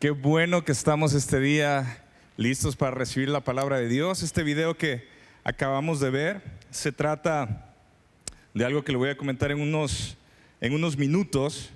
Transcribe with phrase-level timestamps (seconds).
[0.00, 2.04] Qué bueno que estamos este día
[2.36, 4.22] listos para recibir la palabra de Dios.
[4.22, 5.08] Este video que
[5.44, 7.74] acabamos de ver se trata
[8.52, 10.18] de algo que le voy a comentar en unos,
[10.60, 11.70] en unos minutos.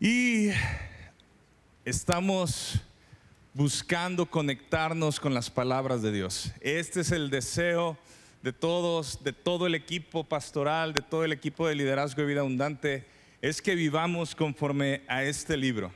[0.00, 0.48] Y
[1.84, 2.80] estamos
[3.54, 6.52] buscando conectarnos con las palabras de Dios.
[6.60, 7.96] Este es el deseo
[8.42, 12.40] de todos, de todo el equipo pastoral, de todo el equipo de liderazgo de vida
[12.40, 13.06] abundante,
[13.40, 15.92] es que vivamos conforme a este libro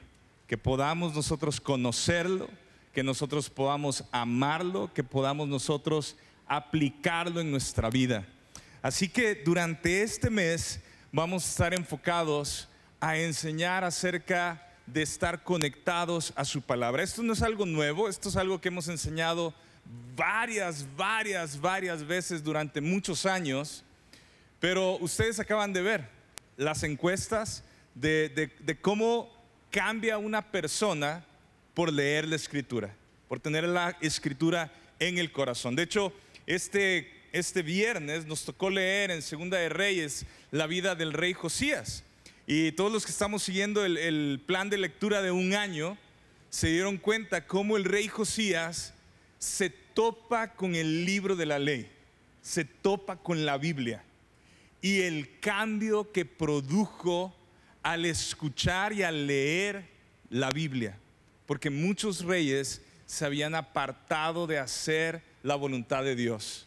[0.46, 2.48] que podamos nosotros conocerlo,
[2.92, 8.26] que nosotros podamos amarlo, que podamos nosotros aplicarlo en nuestra vida.
[8.82, 10.80] Así que durante este mes
[11.10, 12.68] vamos a estar enfocados
[13.00, 17.02] a enseñar acerca de estar conectados a su palabra.
[17.02, 19.54] Esto no es algo nuevo, esto es algo que hemos enseñado
[20.14, 23.84] varias, varias, varias veces durante muchos años,
[24.60, 26.08] pero ustedes acaban de ver
[26.56, 27.64] las encuestas
[27.94, 29.30] de, cómo
[29.74, 31.24] cambia una persona
[31.74, 32.94] por leer la escritura,
[33.26, 35.74] por tener la escritura en el corazón.
[35.74, 36.12] De hecho,
[36.46, 42.04] este, este viernes nos tocó leer en Segunda de Reyes la vida del rey Josías.
[42.46, 45.98] Y todos los que estamos siguiendo el, el plan de lectura de un año
[46.50, 48.94] se dieron cuenta cómo el rey Josías
[49.40, 51.90] se topa con el libro de la ley,
[52.42, 54.04] se topa con la Biblia
[54.80, 57.34] y el cambio que produjo
[57.84, 59.84] al escuchar y al leer
[60.30, 60.98] la Biblia,
[61.46, 66.66] porque muchos reyes se habían apartado de hacer la voluntad de Dios.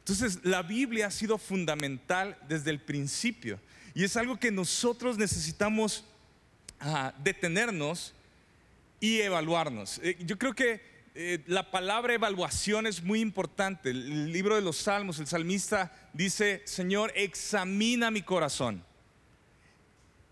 [0.00, 3.60] Entonces, la Biblia ha sido fundamental desde el principio
[3.94, 6.04] y es algo que nosotros necesitamos
[6.80, 8.12] ah, detenernos
[8.98, 10.00] y evaluarnos.
[10.02, 10.82] Eh, yo creo que
[11.14, 13.90] eh, la palabra evaluación es muy importante.
[13.90, 18.84] El libro de los Salmos, el salmista dice, Señor, examina mi corazón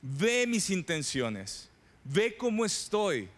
[0.05, 1.70] ve mis intenciones,
[2.05, 3.28] ve cómo estoy.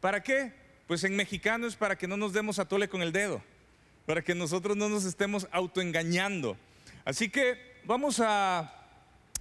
[0.00, 0.52] ¿Para qué?
[0.88, 3.40] Pues en mexicano es para que no nos demos a tole con el dedo,
[4.06, 6.56] para que nosotros no nos estemos autoengañando.
[7.04, 8.72] Así que vamos a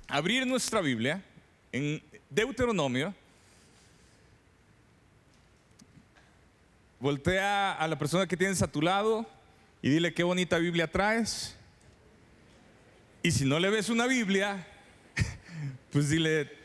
[0.07, 1.23] abrir nuestra Biblia
[1.71, 3.13] en Deuteronomio.
[6.99, 9.25] Voltea a la persona que tienes a tu lado
[9.81, 11.55] y dile qué bonita Biblia traes.
[13.23, 14.67] Y si no le ves una Biblia,
[15.91, 16.64] pues dile,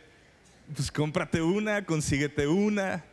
[0.75, 3.04] pues cómprate una, consíguete una.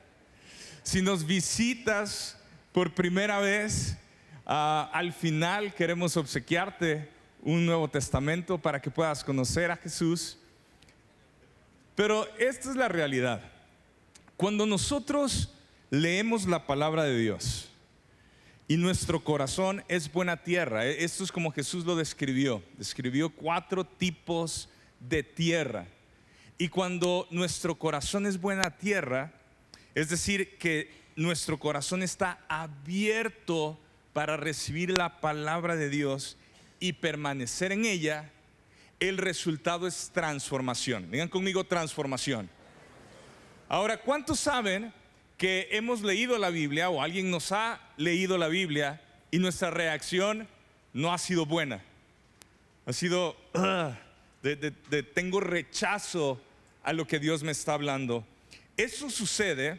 [0.84, 2.38] Si nos visitas
[2.72, 3.98] por primera vez,
[4.46, 7.10] ah, al final queremos obsequiarte
[7.42, 10.38] un Nuevo Testamento para que puedas conocer a Jesús.
[11.96, 13.42] Pero esta es la realidad.
[14.36, 15.52] Cuando nosotros
[15.90, 17.70] leemos la palabra de Dios
[18.68, 23.84] y nuestro corazón es buena tierra, e, esto es como Jesús lo describió, describió cuatro
[23.84, 24.70] tipos
[25.00, 25.88] de tierra.
[26.58, 29.32] Y cuando nuestro corazón es buena tierra,
[29.94, 33.80] es decir, que nuestro corazón está abierto
[34.14, 36.38] para recibir la palabra de Dios
[36.80, 38.32] y permanecer en ella,
[39.00, 41.12] el resultado es transformación.
[41.12, 42.50] Digan conmigo transformación.
[43.70, 44.92] Ahora, ¿cuántos saben
[45.38, 50.48] que hemos leído la Biblia o alguien nos ha leído la Biblia y nuestra reacción
[50.94, 51.84] no ha sido buena?
[52.88, 53.36] Ha sido,
[55.14, 56.42] tengo rechazo
[56.88, 58.26] a lo que Dios me está hablando.
[58.78, 59.78] Eso sucede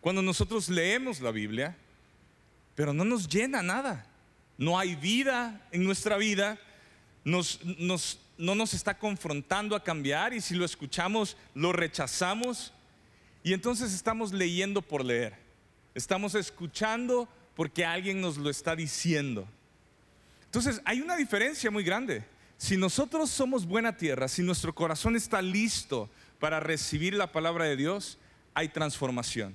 [0.00, 1.76] cuando nosotros leemos la Biblia,
[2.74, 4.06] pero no nos llena nada.
[4.56, 6.58] No hay vida en nuestra vida,
[7.22, 7.60] nos,
[8.38, 12.72] no nos está confrontando a cambiar y si lo escuchamos lo rechazamos
[13.42, 15.34] y entonces estamos leyendo por leer.
[15.94, 19.46] Estamos escuchando porque alguien nos lo está diciendo.
[20.46, 22.24] Entonces hay una diferencia muy grande.
[22.56, 27.76] Si nosotros somos buena tierra, si nuestro corazón está listo para recibir la palabra de
[27.76, 28.18] Dios,
[28.54, 29.54] hay transformación,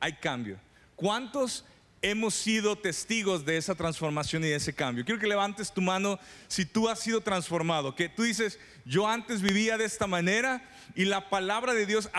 [0.00, 0.58] hay cambio.
[0.96, 1.64] ¿Cuántos
[2.02, 5.04] hemos sido testigos de esa transformación y de ese cambio?
[5.04, 6.18] Quiero que levantes tu mano
[6.48, 11.04] si tú has sido transformado, que tú dices, yo antes vivía de esta manera y
[11.04, 12.10] la palabra de Dios,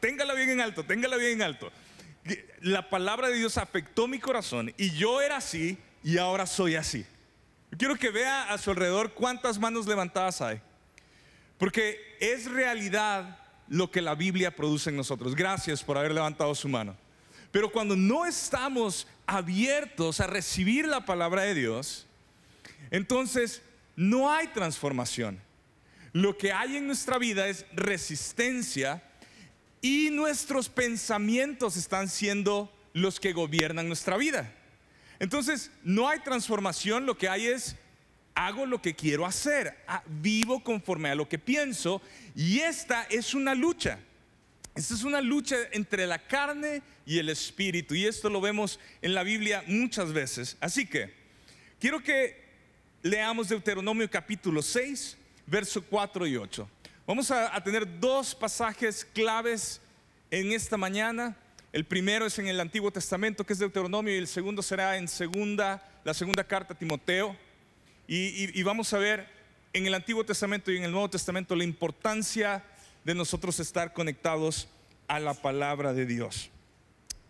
[0.00, 1.70] téngala bien en alto, téngala bien en alto.
[2.60, 7.04] La palabra de Dios afectó mi corazón y yo era así y ahora soy así
[7.76, 10.60] quiero que vea a su alrededor cuántas manos levantadas hay.
[11.58, 13.38] Porque es realidad
[13.68, 15.34] lo que la Biblia produce en nosotros.
[15.34, 16.96] Gracias por haber levantado su mano.
[17.52, 22.06] Pero cuando no estamos abiertos a recibir la palabra de Dios,
[22.90, 23.62] entonces
[23.96, 25.40] no hay transformación.
[26.12, 29.02] Lo que hay en nuestra vida es resistencia
[29.80, 34.52] y nuestros pensamientos están siendo los que gobiernan nuestra vida.
[35.20, 37.76] Entonces, no hay transformación, lo que hay es,
[38.34, 42.00] hago lo que quiero hacer, ah, vivo conforme a lo que pienso
[42.34, 43.98] y esta es una lucha.
[44.74, 47.94] Esta es una lucha entre la carne y el espíritu.
[47.94, 50.56] Y esto lo vemos en la Biblia muchas veces.
[50.58, 51.12] Así que
[51.78, 52.42] quiero que
[53.02, 56.70] leamos Deuteronomio capítulo 6, verso 4 y 8.
[57.06, 59.82] Vamos a, a tener dos pasajes claves
[60.30, 61.36] en esta mañana.
[61.72, 65.06] El primero es en el Antiguo Testamento, que es Deuteronomio, y el segundo será en
[65.06, 67.36] segunda, la segunda carta a Timoteo.
[68.08, 69.28] Y, vamos a ver
[69.72, 72.64] en el Antiguo Testamento y en el Nuevo Testamento la importancia
[73.04, 74.66] de nosotros estar conectados
[75.06, 76.50] a la palabra de Dios.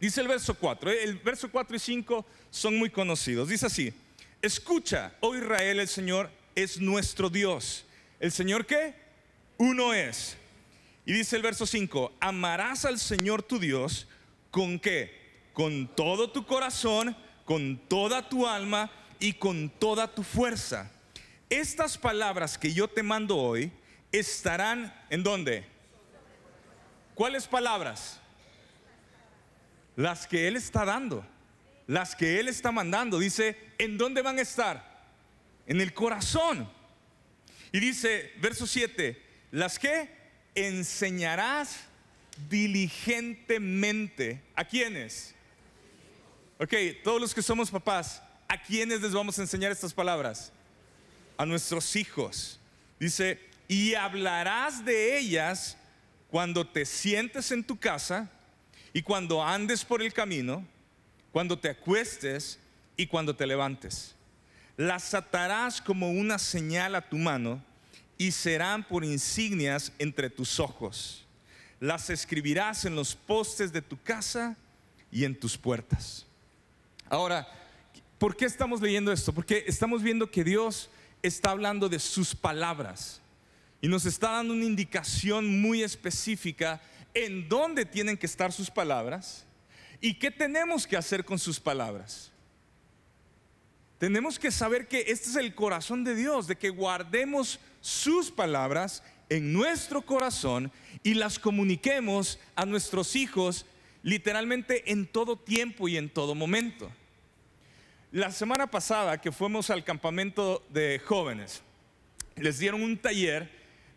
[0.01, 1.05] Dice el verso 4, ¿eh?
[1.05, 3.51] el verso 4 y 5 son muy conocidos.
[3.51, 3.93] Dice así,
[4.41, 7.85] escucha, oh Israel, el Señor es nuestro Dios.
[8.19, 8.95] ¿El Señor qué?
[9.59, 10.39] Uno es.
[11.05, 14.07] Y dice el verso 5, amarás al Señor tu Dios
[14.50, 15.49] ¿Con qué?
[15.52, 20.91] Con todo tu corazón, con toda tu alma y con toda tu fuerza.
[21.49, 23.73] Estas palabras que yo te mando hoy
[24.12, 25.64] estarán en dónde?
[27.14, 28.20] ¿Cuáles palabras?
[29.97, 31.25] Las que Él está dando,
[31.87, 33.19] las que Él está mandando.
[33.19, 35.05] Dice, ¿en dónde van a estar?
[35.67, 36.70] En el corazón.
[37.73, 40.08] Y dice, verso 7, las que
[40.55, 41.90] enseñarás
[42.49, 44.43] diligentemente.
[44.55, 45.35] ¿A quiénes?
[46.59, 50.53] Ok, todos los que somos papás, ¿a quiénes les vamos a enseñar estas palabras?
[51.37, 52.61] A nuestros hijos.
[52.99, 55.77] Dice, y hablarás de ellas
[56.29, 58.31] cuando te sientes en tu casa
[58.93, 60.67] y cuando andes por el camino,
[61.33, 62.59] cuando te acuestes
[62.97, 64.15] y cuando te levantes.
[64.77, 67.63] Las atarás como una señal a tu mano
[68.19, 71.27] y serán por insignias entre tus ojos
[71.81, 74.56] las escribirás en los postes de tu casa
[75.11, 76.27] y en tus puertas.
[77.09, 77.49] Ahora,
[78.19, 79.32] ¿por qué estamos leyendo esto?
[79.32, 80.91] Porque estamos viendo que Dios
[81.23, 83.21] está hablando de sus palabras
[83.81, 86.81] y nos está dando una indicación muy específica
[87.15, 89.44] en dónde tienen que estar sus palabras
[90.03, 92.31] y qué tenemos que hacer con sus palabras.
[93.99, 99.03] Tenemos que saber que este es el corazón de Dios, de que guardemos sus palabras
[99.31, 100.71] en nuestro corazón
[101.03, 103.65] y las comuniquemos a nuestros hijos
[104.03, 106.91] literalmente en todo tiempo y en todo momento.
[108.12, 111.62] La semana pasada que fuimos al campamento de jóvenes,
[112.37, 113.49] les dieron un taller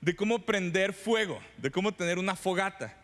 [0.01, 2.95] de cómo prender fuego, de cómo tener una fogata.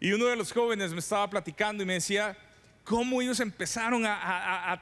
[0.00, 2.36] Y uno de los jóvenes me estaba platicando y me decía,
[2.84, 4.80] cómo ellos empezaron a,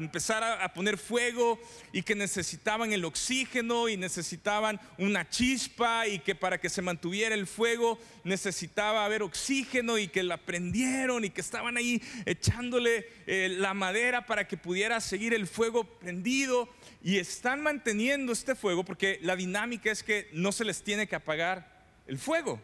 [0.00, 1.58] empezar a, poner fuego
[1.92, 7.34] y que necesitaban el oxígeno y necesitaban una chispa y que para que se mantuviera
[7.34, 13.48] el fuego necesitaba haber oxígeno y que la prendieron y que estaban ahí echándole eh,
[13.58, 16.68] la madera para que pudiera seguir el fuego prendido.
[17.02, 21.14] Y están manteniendo este fuego porque la dinámica es que no se les tiene que
[21.16, 22.60] apagar el fuego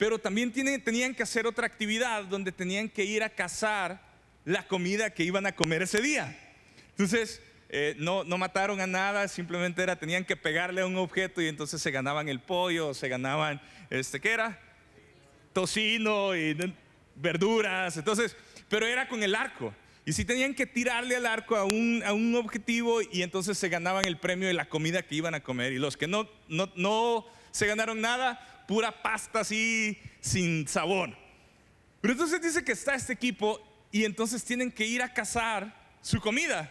[0.00, 4.00] pero también tenían que hacer otra actividad donde tenían que ir a cazar
[4.46, 6.38] la comida que iban a comer ese día.
[6.92, 11.42] Entonces, eh, no, no mataron a nada, simplemente era, tenían que pegarle a un objeto
[11.42, 13.60] y entonces se ganaban el pollo, se ganaban,
[13.90, 14.58] este, ¿qué era?
[15.52, 16.56] Tocino y
[17.14, 18.34] verduras, entonces,
[18.70, 19.74] pero era con el arco.
[20.06, 23.68] Y si tenían que tirarle al arco a un, a un objetivo y entonces se
[23.68, 25.74] ganaban el premio de la comida que iban a comer.
[25.74, 31.10] Y los que no, no, no se ganaron nada, pura pasta así sin sabor.
[32.00, 36.20] Pero entonces dice que está este equipo y entonces tienen que ir a cazar su
[36.20, 36.70] comida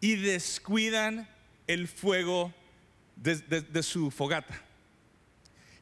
[0.00, 1.28] y descuidan
[1.66, 2.54] el fuego
[3.16, 4.64] de, su fogata.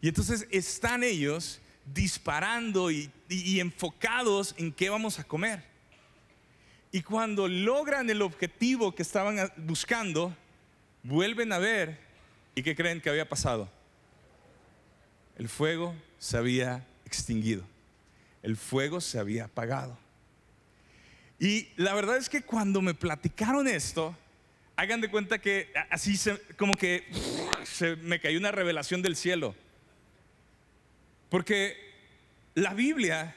[0.01, 5.63] Y entonces están ellos disparando y, y, enfocados en qué vamos a comer.
[6.91, 10.37] Y cuando logran el objetivo que estaban buscando,
[11.05, 11.97] vuelven a ver
[12.57, 13.78] y qué creen que había pasado
[15.39, 17.63] el fuego se había extinguido,
[18.43, 19.97] el fuego se había apagado.
[21.39, 24.17] Y la verdad es que cuando me platicaron esto,
[24.77, 26.19] hagan de cuenta que así
[26.57, 27.05] como que
[27.65, 29.55] se me cayó una revelación del cielo.
[31.29, 31.77] Porque
[32.55, 33.35] la Biblia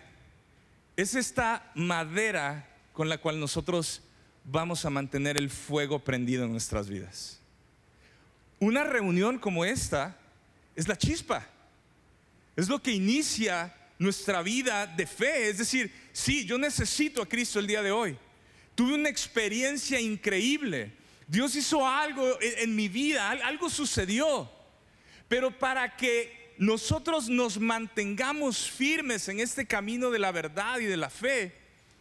[0.98, 4.02] es esta madera con la cual nosotros
[4.44, 7.40] vamos a mantener el fuego prendido en nuestras vidas.
[8.60, 10.18] Una reunión como esta
[10.76, 11.48] es la chispa.
[12.56, 15.50] Es lo que inicia nuestra vida de fe.
[15.50, 18.18] Es decir, sí, yo necesito a Cristo el día de hoy.
[18.76, 20.94] Tuve una experiencia increíble.
[21.28, 24.52] Dios hizo algo en mi vida, algo sucedió.
[25.28, 30.98] Pero para que nosotros nos mantengamos firmes en este camino de la verdad y de
[30.98, 31.56] la fe,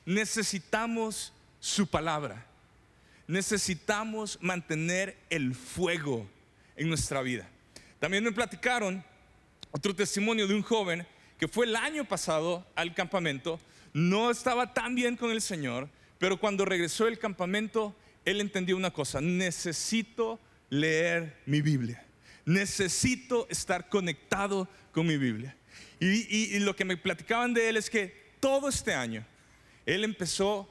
[0.04, 2.46] necesitamos su palabra.
[3.26, 6.28] Necesitamos mantener el fuego
[6.76, 7.48] en nuestra vida.
[8.00, 9.04] También me platicaron
[9.70, 11.06] otro testimonio de un joven
[11.38, 13.58] que fue el año pasado al campamento,
[13.92, 18.92] no estaba tan bien con el Señor, pero cuando regresó del campamento, él entendió una
[18.92, 22.04] cosa, necesito leer mi Biblia,
[22.44, 25.56] necesito estar conectado con mi Biblia.
[25.98, 29.24] Y, y lo que me platicaban de él es que todo este año,
[29.86, 30.68] él empezó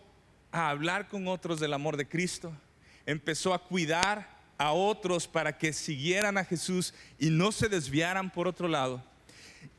[0.52, 2.54] a hablar con otros del amor de Cristo,
[3.06, 8.48] empezó a cuidar a otros para que siguieran a Jesús y no se desviaran por
[8.48, 9.02] otro lado.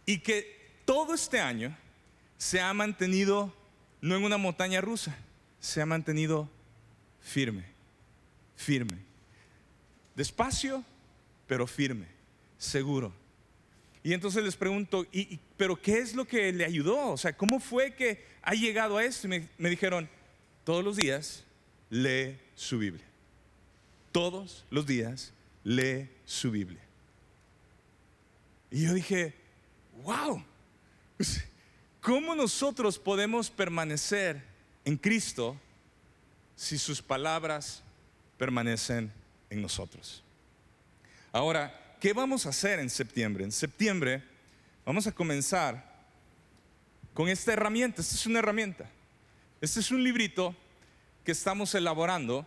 [0.07, 1.77] Y que todo este año
[2.39, 3.55] se ha mantenido
[4.01, 5.15] no en una montaña rusa,
[5.61, 6.49] se ha mantenido
[7.21, 7.67] firme,
[8.57, 8.97] firme.
[10.17, 10.83] Despacio,
[11.47, 12.07] pero firme,
[12.57, 13.13] seguro.
[14.03, 17.11] Y entonces les pregunto, ¿y, pero qué es lo que le ayudó?
[17.11, 19.29] O sea, ¿cómo fue que ha llegado a esto?
[19.29, 20.09] Y me dijeron,
[20.65, 21.45] todos los días
[21.91, 23.10] lee su Biblia.
[24.13, 25.33] Todos los días
[25.65, 26.81] lee su Biblia.
[28.71, 29.35] Y yo dije,
[30.05, 30.45] wow,
[31.17, 31.45] pues,
[32.01, 34.43] ¿cómo nosotros podemos permanecer
[34.85, 35.61] en Cristo
[36.57, 37.83] si sus palabras
[38.39, 39.13] permanecen
[39.51, 40.23] en nosotros?
[41.33, 43.45] Ahora, ¿qué vamos a hacer en septiembre?
[43.45, 44.23] En septiembre
[44.85, 45.91] vamos a comenzar
[47.15, 48.03] con esta herramienta.
[48.03, 48.89] Esta es una herramienta.
[49.61, 50.55] Este es un librito
[51.25, 52.47] que estamos elaborando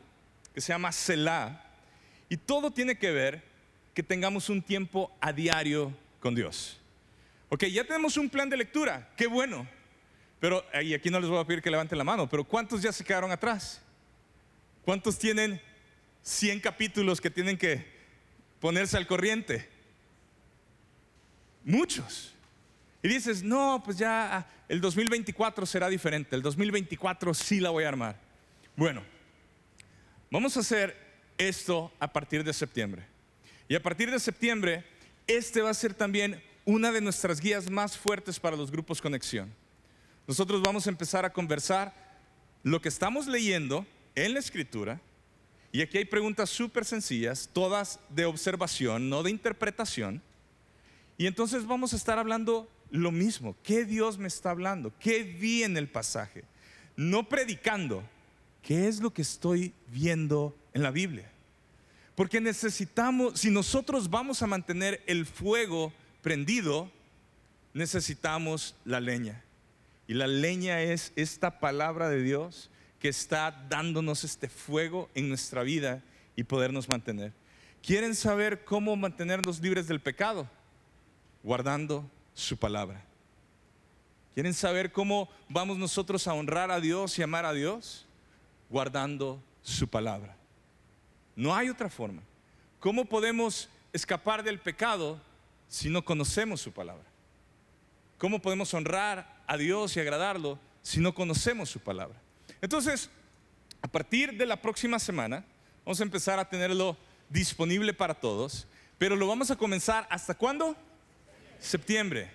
[0.54, 1.64] que se llama Selah
[2.30, 3.44] y todo tiene que ver
[3.94, 6.80] que tengamos un tiempo a diario con Dios.
[7.50, 9.68] Ok, ya tenemos un plan de lectura, qué bueno.
[10.40, 12.92] Pero, y aquí no les voy a pedir que levanten la mano, pero ¿cuántos ya
[12.92, 13.82] se quedaron atrás?
[14.84, 15.62] ¿Cuántos tienen
[16.24, 17.86] 100 capítulos que tienen que
[18.60, 19.70] ponerse al corriente?
[21.64, 22.34] Muchos.
[23.02, 27.84] Y dices, no, pues ya ah, el 2024 será diferente, el 2024 sí la voy
[27.84, 28.20] a armar.
[28.76, 29.04] Bueno,
[30.34, 30.98] vamos a hacer
[31.38, 33.06] esto a partir de septiembre.
[33.68, 34.84] Y a partir de septiembre,
[35.28, 39.54] este va a ser también una de nuestras guías más fuertes para los grupos conexión.
[40.26, 41.94] Nosotros vamos a empezar a conversar
[42.64, 43.86] lo que estamos leyendo
[44.16, 45.00] en la escritura.
[45.72, 50.20] Y aquí hay preguntas súper sencillas, todas de observación, no de interpretación.
[51.16, 53.56] Y entonces vamos a estar hablando lo mismo.
[53.62, 54.92] ¿Qué Dios me está hablando?
[55.00, 56.44] ¿Qué vi en el pasaje?
[56.96, 58.04] No predicando.
[58.64, 61.30] ¿Qué es lo que estoy viendo en la Biblia?
[62.16, 65.92] Porque necesitamos, si nosotros vamos a mantener el fuego
[66.22, 66.90] prendido,
[67.74, 69.44] necesitamos la leña.
[70.08, 75.64] Y la leña es esta palabra de Dios que está dándonos este fuego en nuestra
[75.64, 76.02] vida
[76.38, 77.34] y podernos mantener.
[77.82, 80.50] ¿Quieren saber cómo mantenernos libres del pecado?
[81.44, 83.04] Guardando su palabra.
[84.34, 88.06] ¿Quieren saber cómo vamos nosotros a honrar a Dios y amar a Dios?
[88.74, 90.36] Guardando su palabra.
[91.36, 92.24] No hay otra forma.
[92.80, 95.22] ¿Cómo podemos escapar del pecado
[95.68, 97.04] si no conocemos su palabra?
[98.18, 102.20] ¿Cómo podemos honrar a Dios y agradarlo si no conocemos su palabra?
[102.64, 103.12] Entonces,
[103.80, 105.46] a partir de la próxima semana,
[105.86, 106.98] vamos a empezar a tenerlo
[107.30, 108.66] disponible para todos,
[108.98, 110.76] pero lo vamos a comenzar hasta cuándo?
[111.60, 112.32] septiembre,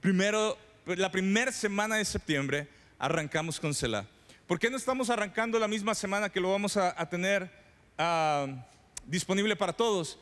[0.00, 0.56] primero,
[0.86, 4.06] la primera semana de septiembre, arrancamos con Selah.
[4.50, 7.48] ¿Por qué no estamos arrancando la misma semana que lo vamos a, tener
[7.96, 8.48] ah,
[9.06, 10.18] disponible para todos?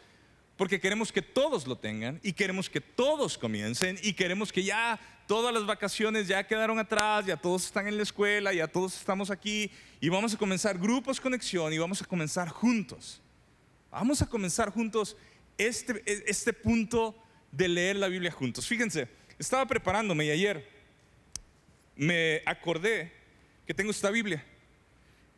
[0.55, 5.01] Porque queremos que todos lo tengan y queremos que todos comiencen y queremos que ya
[5.27, 9.31] todas las vacaciones ya quedaron atrás, ya todos están en la escuela, ya todos estamos
[9.31, 13.23] aquí y vamos a comenzar grupos conexión y vamos a comenzar juntos.
[13.91, 15.17] Vamos a comenzar juntos
[15.57, 17.17] este, este punto
[17.51, 18.67] de leer la Biblia juntos.
[18.67, 19.09] Fíjense,
[19.39, 20.69] estaba preparándome y ayer
[21.97, 23.18] me acordé
[23.69, 24.43] que tengo esta Biblia.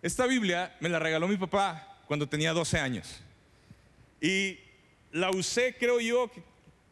[0.01, 3.21] Esta Biblia me la regaló mi papá cuando tenía 12 años.
[4.21, 4.57] Y
[5.11, 6.31] la usé, creo yo,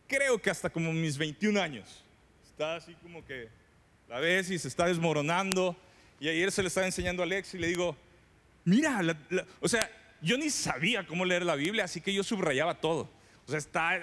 [0.09, 2.03] creo que hasta como mis 21 años.
[2.45, 3.49] Está así como que
[4.09, 5.77] la ves y se está desmoronando.
[6.19, 7.97] Y ayer se le estaba enseñando a Alex y le digo,
[8.65, 9.01] mira,
[9.61, 9.89] o sea,
[10.21, 13.09] yo ni sabía cómo leer la Biblia, así que yo subrayaba todo.
[13.49, 13.99] O sea,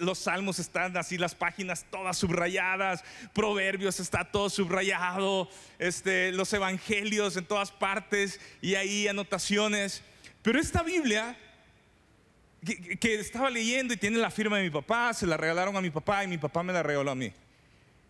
[0.00, 7.36] los salmos están así, las páginas todas subrayadas, proverbios está todo subrayado, este, los evangelios
[7.36, 10.02] en todas partes y ahí anotaciones.
[10.42, 11.38] Pero esta Biblia
[12.64, 15.80] que, que, estaba leyendo y tiene la firma de mi papá, se la regalaron a
[15.80, 17.32] mi papá y mi papá me la regaló a mí.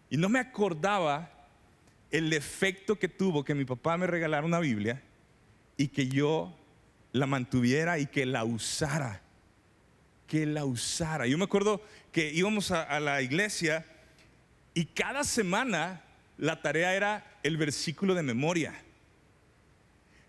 [0.08, 1.30] Y no me acordaba
[2.10, 5.02] el efecto que tuvo que mi papá me regalara una Biblia
[5.76, 6.56] y que yo
[7.12, 9.23] la mantuviera y que la usara
[10.26, 11.26] que la usara.
[11.26, 13.84] Yo me acuerdo que íbamos a, la iglesia
[14.72, 16.02] y cada semana
[16.38, 18.74] la tarea era el versículo de memoria.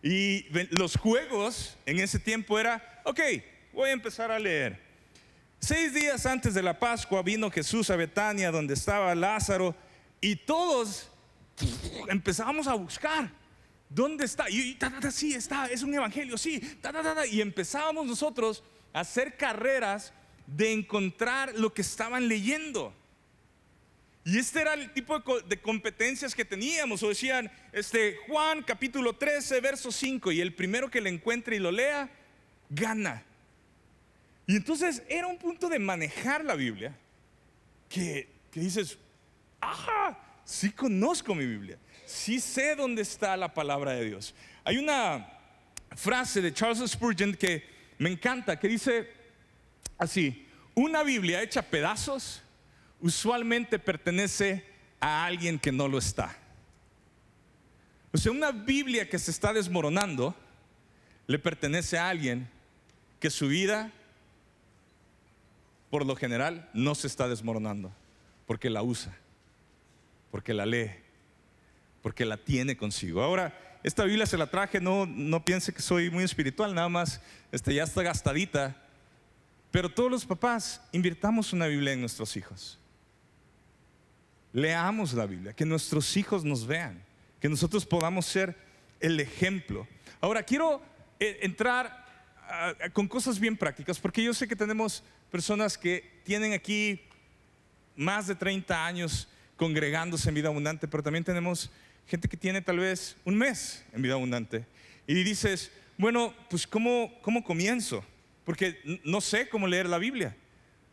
[0.01, 3.19] Y los juegos en ese tiempo era, ok,
[3.73, 4.79] voy a empezar a leer.
[5.59, 9.75] seis días antes de la Pascua vino Jesús a Betania, donde estaba Lázaro,
[10.21, 11.09] y todos
[12.07, 13.31] empezábamos a buscar.
[13.89, 14.49] ¿Dónde está?
[14.49, 14.77] Y,
[15.11, 16.61] sí, está, es un evangelio, sí,
[17.31, 18.63] y empezábamos nosotros
[18.95, 20.13] hacer carreras
[20.47, 22.93] de encontrar lo que estaban leyendo.
[24.23, 27.03] Y este era el tipo de, competencias que teníamos.
[27.03, 31.59] O decían, este, Juan capítulo 13, verso 5, y el primero que le encuentre y
[31.59, 32.09] lo lea,
[32.69, 33.23] gana.
[34.47, 36.97] Y entonces era un punto de manejar la Biblia
[37.89, 38.97] que, que dices,
[39.59, 44.33] ajá, sí conozco mi Biblia, sí sé dónde está la palabra de Dios.
[44.63, 45.27] Hay una
[45.95, 49.09] frase de Charles Spurgeon que me encanta, que dice
[49.97, 52.41] así, una Biblia hecha pedazos
[52.99, 54.65] usualmente pertenece
[54.99, 56.37] a alguien que no lo está.
[58.11, 60.35] O sea, una Biblia que se está desmoronando
[61.27, 62.49] le pertenece a alguien
[63.19, 63.91] que su vida,
[65.89, 67.91] por lo general, no se está desmoronando,
[68.45, 69.17] porque la usa,
[70.31, 70.91] porque la lee,
[72.01, 73.21] porque la tiene consigo.
[73.21, 77.21] Ahora, esta Biblia se la traje, no, no piense que soy muy espiritual, nada más,
[77.51, 78.75] este, ya está gastadita.
[79.69, 82.79] Pero todos los papás invirtamos una Biblia en nuestros hijos.
[84.53, 86.99] Leamos la Biblia, que nuestros hijos nos vean,
[87.39, 88.57] que nosotros podamos ser
[88.99, 89.87] el ejemplo.
[90.19, 90.81] Ahora, quiero
[91.19, 92.07] eh, entrar
[92.91, 97.03] con cosas bien prácticas, porque yo sé que tenemos personas que tienen aquí
[97.95, 101.69] más de 30 años congregándose en vida abundante, pero también tenemos
[102.07, 104.65] gente que tiene tal vez un mes en vida abundante.
[105.07, 108.03] Y dices, bueno, pues ¿cómo, cómo comienzo?
[108.43, 110.35] Porque no sé cómo leer la Biblia.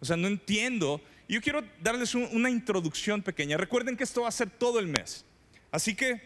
[0.00, 1.00] O sea, no entiendo
[1.32, 3.56] yo quiero darles una introducción pequeña.
[3.56, 5.24] Recuerden que esto va a ser todo el mes.
[5.70, 6.20] Así que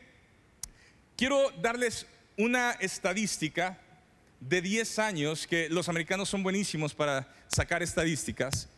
[1.16, 3.78] quiero darles una estadística
[4.40, 8.68] de 10 años, que los americanos son buenísimos para sacar estadísticas.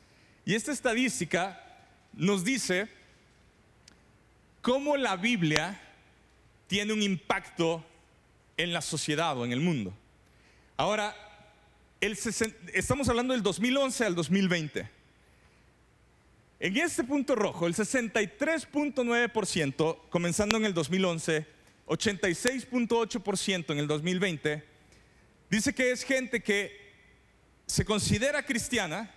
[0.45, 1.65] Y esta estadística
[2.12, 2.88] nos dice
[4.61, 5.81] cómo la Biblia
[6.68, 7.84] tiene un impacto
[8.57, 9.92] en la sociedad o en el mundo.
[10.76, 11.16] Ahora,
[12.00, 14.88] estamos hablando del 2011 al 2020.
[16.61, 21.46] En este punto rojo, el 63.9%, comenzando en el 2011,
[21.87, 24.62] 86.8% en el 2020,
[25.50, 26.88] dice que es gente que
[27.66, 29.14] se considera cristiana,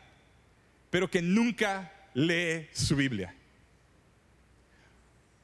[0.90, 3.36] pero que nunca lee su Biblia.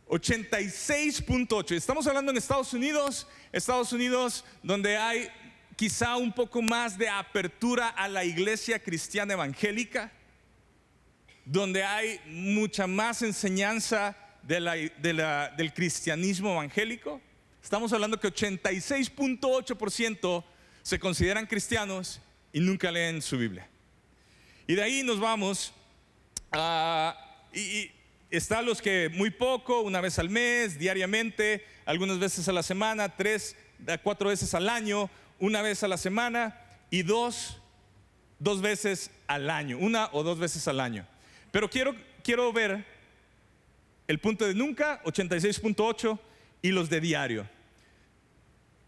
[0.10, 1.76] 86.8.
[1.76, 5.30] Estamos hablando en Estados Unidos, Estados Unidos donde hay
[5.76, 10.12] quizá un poco más de apertura a la iglesia cristiana evangélica
[11.48, 17.22] donde hay mucha más enseñanza del cristianismo evangélico.
[17.64, 20.44] Estamos hablando que 86.8%
[20.84, 22.20] se consideran cristianos
[22.52, 23.66] y nunca leen su Biblia.
[24.68, 25.74] Y de ahí nos vamos
[26.52, 27.16] a...
[27.54, 27.92] Y,
[28.30, 33.16] están los que muy poco, una vez al mes, diariamente, algunas veces a la semana,
[33.16, 33.56] tres,
[34.04, 35.10] cuatro veces al año,
[35.40, 36.60] una vez a la semana
[36.90, 37.62] y dos,
[38.40, 41.08] dos veces al año, una o dos veces al año.
[41.52, 42.86] Pero quiero, quiero ver
[44.08, 46.20] el punto de nunca, 86.8,
[46.62, 47.48] y los de diario.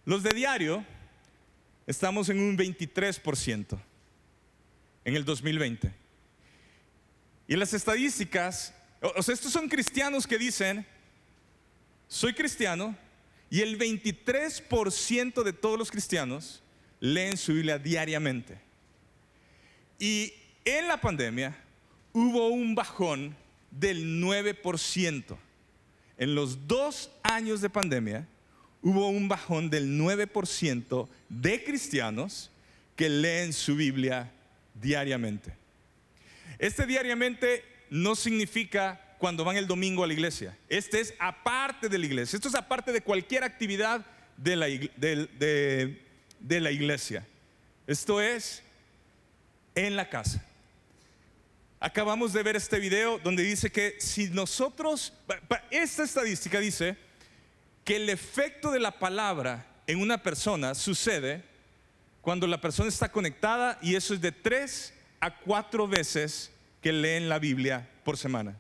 [0.05, 0.83] Los de diario
[1.85, 3.79] estamos en un 23%
[5.05, 5.93] en el 2020.
[7.47, 10.85] Y las estadísticas, o sea, estos son cristianos que dicen,
[12.07, 12.95] soy cristiano,
[13.49, 16.61] y el 23% de todos los cristianos
[16.99, 18.59] leen su Biblia diariamente.
[19.97, 20.33] Y
[20.65, 21.55] en la pandemia,
[22.13, 23.35] hubo un bajón
[23.71, 25.37] del 9%.
[26.17, 28.27] En los dos años de pandemia
[28.81, 32.51] hubo un bajón del 9% de cristianos
[32.95, 34.31] que leen su Biblia
[34.73, 35.53] diariamente.
[36.57, 40.57] Este diariamente no significa cuando van el domingo a la iglesia.
[40.69, 42.37] Este es aparte de la iglesia.
[42.37, 44.05] Esto es aparte de cualquier actividad
[44.37, 44.69] de la,
[46.71, 47.27] iglesia.
[47.85, 48.63] Esto es
[49.75, 50.43] en la casa.
[51.81, 55.13] Acabamos de ver este video donde dice que si nosotros,
[55.69, 56.97] esta estadística dice
[57.83, 61.43] que el efecto de la palabra en una persona sucede
[62.21, 67.29] cuando la persona está conectada y eso es de tres a cuatro veces que leen
[67.29, 68.57] la Biblia por semana.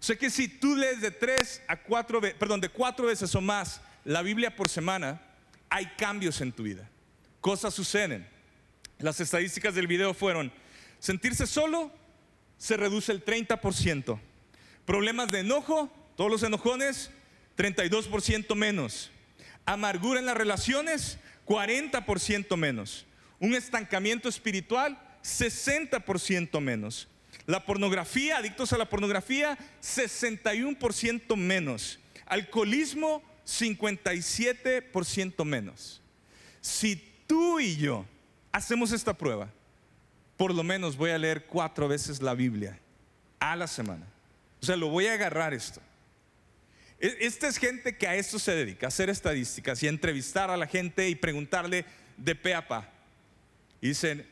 [0.00, 3.80] O que si tú lees de tres a cuatro, perdón, de cuatro veces o más
[4.04, 5.20] la Biblia por semana,
[5.68, 6.88] hay cambios en tu vida.
[7.40, 8.26] Cosas suceden.
[8.98, 10.52] Las estadísticas del video fueron
[10.98, 11.92] sentirse solo,
[12.56, 14.20] se reduce el 30%.
[14.84, 17.10] Problemas de enojo, todos los enojones,
[17.56, 19.10] 32% menos.
[19.64, 23.06] Amargura en las relaciones, 40% menos.
[23.38, 27.08] Un estancamiento espiritual, 60% menos.
[27.50, 31.98] La pornografía, adictos a la pornografía, 61% menos.
[32.26, 36.00] Alcoholismo, 57% menos.
[36.60, 36.94] Si
[37.26, 38.06] tú y yo
[38.52, 39.50] hacemos esta prueba,
[40.36, 42.78] por lo menos voy a leer cuatro veces la Biblia
[43.40, 44.06] a la semana.
[44.62, 45.80] O sea, lo voy a agarrar esto.
[47.00, 50.56] E, esta es gente que a esto se dedica, a hacer estadísticas y entrevistar a
[50.56, 51.84] la gente y preguntarle
[52.16, 52.88] de pe a pa.
[53.80, 54.24] Y dicen,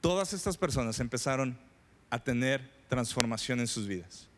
[0.00, 1.65] todas estas personas empezaron
[2.10, 4.28] a tener transformación en sus vidas.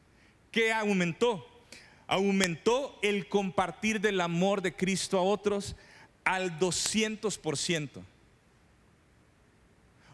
[0.50, 1.46] ¿Qué aumentó?
[2.07, 5.76] Aumentó el compartir del amor de Cristo a otros
[6.24, 8.02] al 200%.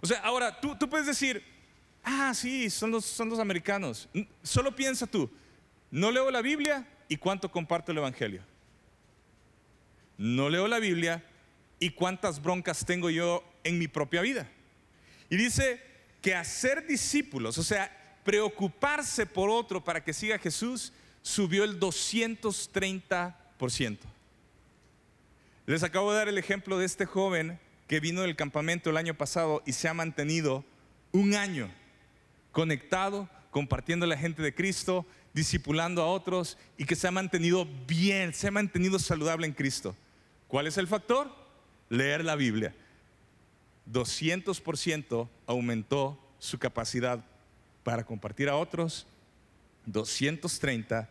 [0.01, 1.43] O sea, ahora tú, puedes decir,
[2.03, 4.09] ah, sí, son los, son los americanos.
[4.43, 5.31] Solo piensa tú,
[5.91, 8.43] no leo la Biblia y cuánto comparto el Evangelio.
[10.19, 11.25] No leo la Biblia
[11.79, 14.49] y cuántas broncas tengo yo en mi propia vida.
[15.31, 15.81] Y dice
[16.25, 23.99] que hacer discípulos, o sea, preocuparse por otro para que siga Jesús, subió el 230%.
[25.67, 29.13] Les acabo de dar el ejemplo de este joven que vino del campamento el año
[29.13, 30.65] pasado y se ha mantenido
[31.13, 31.71] un año
[32.53, 38.33] conectado, compartiendo la gente de Cristo, discipulando a otros y que se ha mantenido bien,
[38.33, 39.95] se ha mantenido saludable en Cristo.
[40.49, 41.31] ¿Cuál es el factor?
[41.91, 42.75] Leer la Biblia.
[43.91, 47.25] 200% aumentó su capacidad
[47.83, 49.07] para compartir a otros,
[49.87, 51.11] 230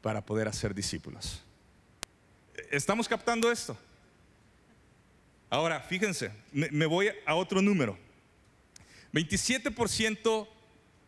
[0.00, 1.42] para poder hacer discípulos.
[2.70, 3.76] ¿Estamos captando esto?
[5.50, 7.98] Ahora, fíjense, me, voy a otro número.
[9.12, 10.48] 27%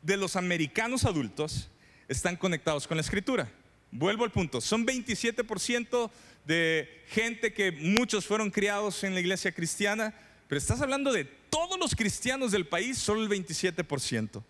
[0.00, 1.68] de los americanos adultos
[2.08, 3.50] están conectados con la escritura.
[3.90, 6.10] Vuelvo al punto, son 27%
[6.46, 10.14] de gente que muchos fueron criados en la iglesia cristiana,
[10.50, 14.42] pero estás hablando de todos los cristianos del país, solo el 27%.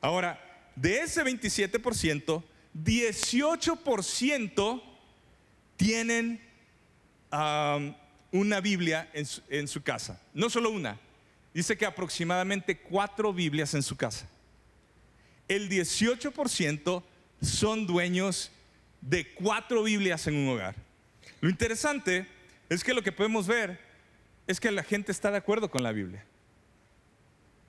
[0.00, 2.42] Ahora, de ese 27%,
[2.82, 4.82] 18%
[5.76, 6.40] tienen
[8.32, 10.18] una Biblia en su, casa.
[10.32, 10.98] No solo una,
[11.52, 14.26] dice que aproximadamente cuatro Biblias en su casa.
[15.48, 17.02] El 18%
[17.42, 18.50] son dueños
[19.02, 20.76] de cuatro Biblias en un hogar.
[21.42, 22.26] Lo interesante
[22.70, 23.85] es que lo que podemos ver
[24.46, 26.24] es que la gente está de acuerdo con la Biblia.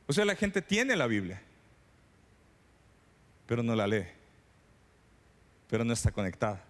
[0.06, 1.42] O sea, la gente tiene la Biblia,
[3.46, 4.06] pero no la lee,
[5.70, 6.64] pero no está conectada.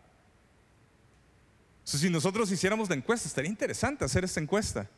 [1.83, 4.89] si nosotros hiciéramos la encuesta, estaría interesante hacer esta encuesta.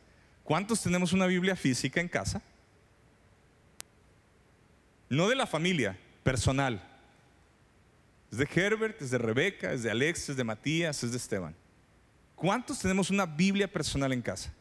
[0.42, 2.42] ¿Cuántos tenemos una Biblia física en casa?
[5.08, 6.82] No de la familia, personal.
[8.30, 11.54] Es de Herbert, es de Rebeca, es de Alex, es de Matías, es de Esteban.
[12.36, 14.52] ¿Cuántos tenemos una Biblia personal en casa?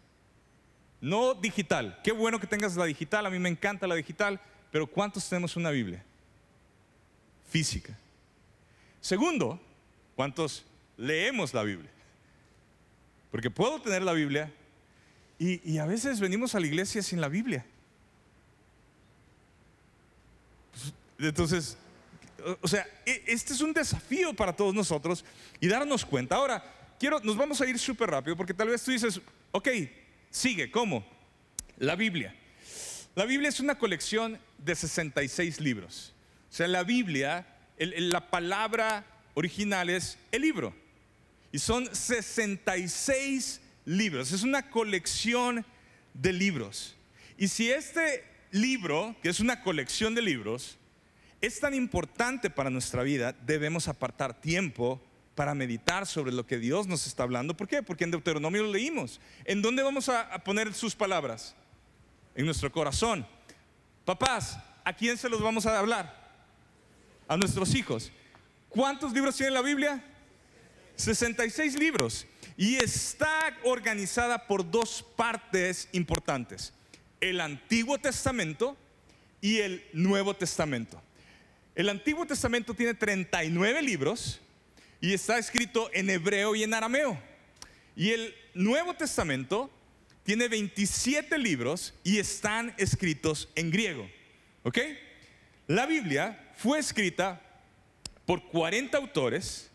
[1.01, 1.99] No digital.
[2.03, 4.39] Qué bueno que tengas la digital, a mí me encanta la digital,
[4.71, 6.03] pero ¿cuántos tenemos una Biblia?
[7.49, 7.97] Física.
[9.01, 9.59] Segundo,
[10.15, 10.65] ¿cuántos
[10.97, 11.89] leemos la Biblia?
[13.31, 14.51] Porque puedo tener la Biblia
[15.37, 17.65] y, a veces venimos a la iglesia sin la Biblia.
[20.71, 20.93] Pues,
[21.29, 21.77] entonces,
[22.61, 25.23] o sea, e, este es un desafío para todos nosotros
[25.61, 26.35] y darnos cuenta.
[26.35, 26.61] Ahora,
[26.99, 29.69] quiero, nos vamos a ir súper rápido porque tal vez tú dices, ok,
[30.29, 31.05] Sigue, ¿cómo?
[31.77, 32.35] La Biblia.
[33.15, 36.13] La Biblia es una colección de 66 libros.
[36.49, 40.75] O sea, la Biblia, la palabra original es el libro.
[41.51, 44.31] Y son 66 libros.
[44.31, 45.65] Es una colección
[46.13, 46.95] de libros.
[47.37, 50.77] Y si este libro, que es una colección de libros,
[51.41, 55.01] es tan importante para nuestra vida, debemos apartar tiempo
[55.39, 57.55] para meditar sobre lo que Dios nos está hablando.
[57.55, 57.81] ¿Por qué?
[57.81, 59.21] Porque en Deuteronomio lo leímos.
[59.45, 61.55] ¿En dónde vamos a, poner sus palabras?
[62.35, 63.25] En nuestro corazón.
[64.03, 66.13] Papás, ¿a quién se los vamos a hablar?
[67.25, 68.11] A nuestros hijos.
[68.67, 70.03] ¿Cuántos libros tiene la Biblia?
[70.97, 72.27] 66 libros.
[72.57, 76.73] Y está organizada por dos partes importantes.
[77.21, 78.75] El Antiguo Testamento
[79.39, 81.01] y el Nuevo Testamento.
[81.75, 84.41] El Antiguo Testamento tiene 39 libros
[85.01, 87.19] y está escrito en hebreo y en arameo.
[87.95, 89.69] Y el Nuevo Testamento
[90.23, 94.09] tiene 27 libros y están escritos en griego.
[94.63, 94.79] ¿Ok?
[95.67, 97.41] La Biblia fue escrita
[98.25, 99.69] por 40 autores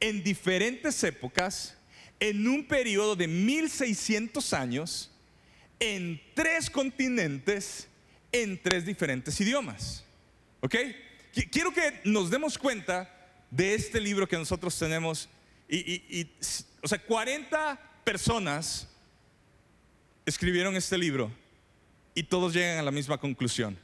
[0.00, 1.76] en diferentes épocas,
[2.20, 5.10] en un periodo de 1600 años,
[5.78, 7.88] en tres continentes,
[8.30, 10.04] en tres diferentes idiomas.
[10.60, 10.76] ¿Ok?
[11.50, 13.21] Quiero que nos demos cuenta
[13.52, 15.28] de este libro que nosotros tenemos.
[15.68, 16.28] Y,
[16.82, 18.88] o sea, 40 personas
[20.26, 21.30] escribieron este libro
[22.14, 23.78] y todos llegan a la misma conclusión.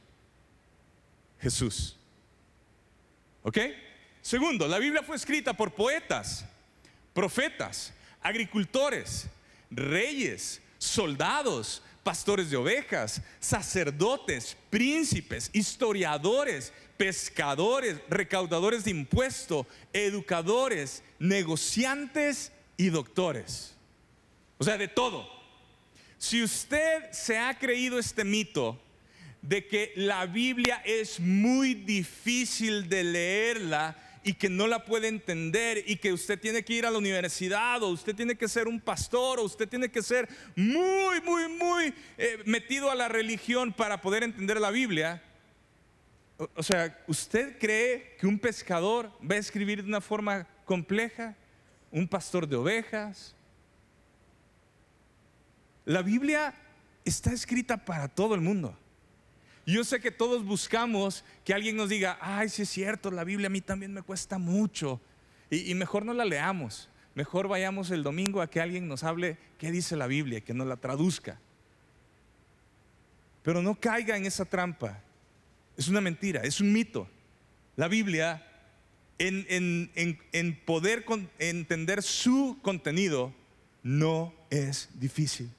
[1.39, 1.95] Jesús.
[3.43, 3.57] ¿Ok?
[4.21, 6.45] Segundo, la Biblia fue escrita por poetas,
[7.13, 9.27] profetas, agricultores,
[9.71, 22.89] reyes, soldados, pastores de ovejas, sacerdotes, príncipes, historiadores, pescadores, recaudadores de impuestos, educadores, negociantes y
[22.89, 23.73] doctores.
[24.57, 25.25] O sea, de todo.
[26.17, 28.77] Si usted se ha creído este mito
[29.41, 35.81] de que la Biblia es muy difícil de leerla, y que no la puede entender
[35.87, 38.81] y que usted tiene que ir a la universidad o usted tiene que ser un
[38.81, 44.01] pastor o usted tiene que ser muy, muy, muy eh, metido a la religión para
[44.01, 45.23] poder entender la Biblia.
[46.55, 51.35] O, sea, ¿usted cree que un pescador va a escribir de una forma compleja?
[51.91, 53.35] ¿Un pastor de ovejas?
[55.83, 56.53] La Biblia
[57.03, 58.73] está escrita para todo el mundo.
[59.65, 63.47] Yo sé que todos buscamos que alguien nos diga, ay, sí es cierto, la Biblia
[63.47, 65.01] a mí también me cuesta mucho.
[65.49, 66.89] Y, mejor no la leamos.
[67.15, 70.67] Mejor vayamos el domingo a que alguien nos hable qué dice la Biblia, que nos
[70.67, 71.37] la traduzca.
[73.43, 75.03] Pero no caiga en esa trampa.
[75.79, 77.09] Es una mentira, es un mito.
[77.77, 78.45] La Biblia,
[79.17, 79.89] en,
[80.33, 81.05] en poder
[81.39, 83.33] entender su contenido,
[83.81, 85.49] no es difícil.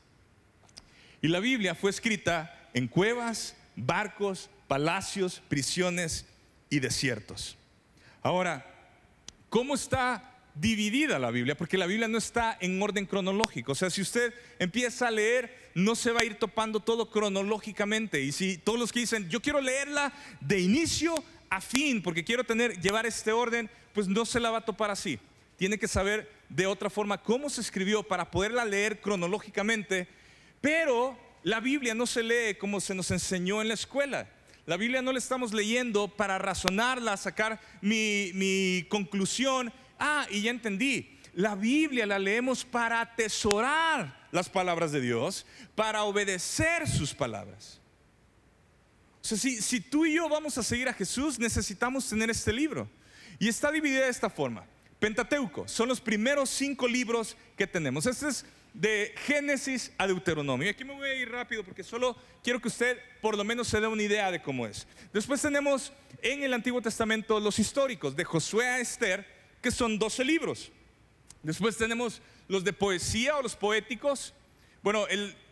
[1.23, 6.27] Y la Biblia fue escrita en cuevas, barcos, palacios, prisiones
[6.69, 7.57] y desiertos.
[8.23, 8.67] Ahora,
[9.49, 10.30] ¿cómo está
[10.61, 11.57] dividida la Biblia?
[11.57, 13.73] Porque la Biblia no está en orden cronológico.
[13.73, 18.21] O sea, si usted empieza a leer, no se va a ir topando todo cronológicamente.
[18.21, 22.45] Y si todos los que dicen, yo quiero leerla de inicio a fin, porque quiero
[22.45, 25.19] tener, llevar este orden, pues no se la va a topar así.
[25.57, 30.09] Tiene que saber de otra forma cómo se escribió para poderla leer cronológicamente,
[30.61, 34.29] pero la Biblia no se lee como se nos enseñó en la escuela.
[34.67, 39.73] La Biblia no la estamos leyendo para razonarla, sacar mi, conclusión.
[40.01, 41.19] Ah, y ya entendí.
[41.35, 47.81] La Biblia la leemos para atesorar las palabras de Dios, para obedecer sus palabras.
[49.23, 52.53] O sea, si, si tú y yo vamos a seguir a Jesús, necesitamos tener este
[52.53, 52.89] libro.
[53.39, 54.67] Y está dividida de esta forma.
[54.99, 58.07] Pentateuco son los primeros cinco libros que tenemos.
[58.07, 60.67] Este es de Génesis a Deuteronomio.
[60.67, 63.69] Y aquí me voy a ir rápido porque solo quiero que usted por lo menos
[63.69, 64.87] se dé una idea de cómo es.
[65.13, 70.25] Después tenemos en el Antiguo Testamento los históricos, de Josué a Esther, que son 12
[70.25, 70.71] libros.
[71.43, 74.35] Después tenemos los de poesía o los poéticos.
[74.83, 75.07] Bueno,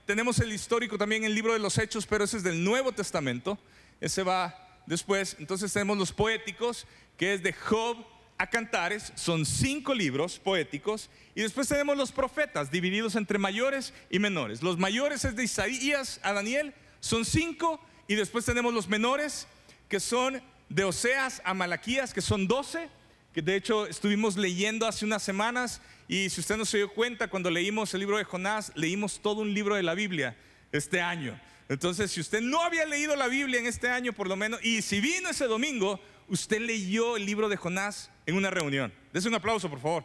[0.07, 3.59] tenemos el histórico también el libro de los Hechos, pero ese es del Nuevo Testamento.
[4.01, 5.37] Ese va después.
[5.39, 7.97] Entonces tenemos los poéticos, que es de Job
[8.39, 14.21] a Cantares, son cinco libros poéticos, y después tenemos los profetas, divididos entre mayores y
[14.21, 14.63] menores.
[14.63, 19.49] Los mayores es de Isaías a Daniel, son cinco, y después tenemos los menores,
[19.89, 22.89] que son de Oseas a Malaquías, que son doce,
[23.33, 27.29] que de hecho estuvimos leyendo hace unas semanas, y si usted no se dio cuenta,
[27.29, 30.37] cuando leímos el libro de Jonás, leímos todo un libro de la Biblia
[30.73, 31.39] este año.
[31.69, 34.81] Entonces, si usted no había leído la Biblia en este año, por lo menos, y
[34.81, 38.93] si vino ese domingo, usted leyó el libro de Jonás en una reunión.
[39.13, 40.05] Dese un aplauso, por favor.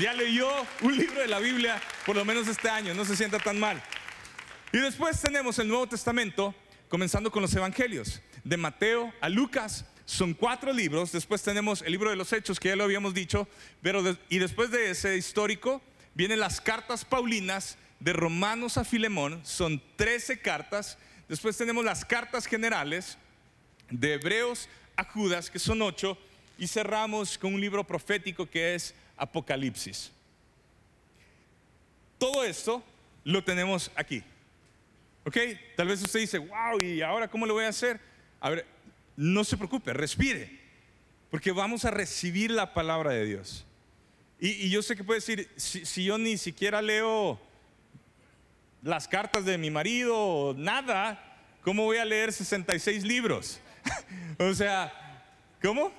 [0.00, 0.48] Ya leyó
[0.80, 3.82] un libro de la Biblia, por lo menos este año, no se sienta tan mal.
[4.72, 6.54] Y después tenemos el Nuevo Testamento,
[6.88, 9.84] comenzando con los Evangelios, de Mateo a Lucas.
[10.12, 11.10] Son cuatro libros.
[11.10, 13.48] Después tenemos el libro de los Hechos, que ya lo habíamos dicho.
[13.80, 15.80] Pero y después de ese histórico,
[16.12, 19.40] vienen las cartas Paulinas, de Romanos a Filemón.
[19.42, 20.98] Son 13 cartas.
[21.30, 23.16] Después tenemos las cartas generales,
[23.88, 26.18] de Hebreos a Judas, que son ocho,
[26.58, 30.12] y cerramos con un libro profético que es Apocalipsis.
[32.18, 32.84] Todo esto
[33.24, 34.22] lo tenemos aquí.
[35.24, 35.38] ¿Ok?
[35.74, 37.98] Tal vez usted dice, wow, ¿y ahora cómo lo voy a hacer?
[38.40, 38.66] A ver,
[39.16, 40.60] no se preocupe, respire,
[41.30, 43.66] porque vamos a recibir la palabra de Dios.
[44.38, 47.40] Y, yo sé que puede decir, si, si, yo ni siquiera leo
[48.82, 53.60] las cartas de mi marido nada, ¿cómo voy a leer 66 libros?
[54.38, 54.92] o sea,
[55.62, 55.92] ¿cómo?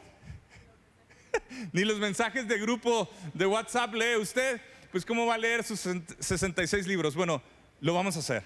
[1.71, 4.61] Ni los mensajes de grupo de WhatsApp lee usted.
[4.91, 5.79] Pues ¿cómo va a leer sus
[6.19, 7.15] 66 libros?
[7.15, 7.41] Bueno,
[7.81, 8.43] lo vamos a hacer.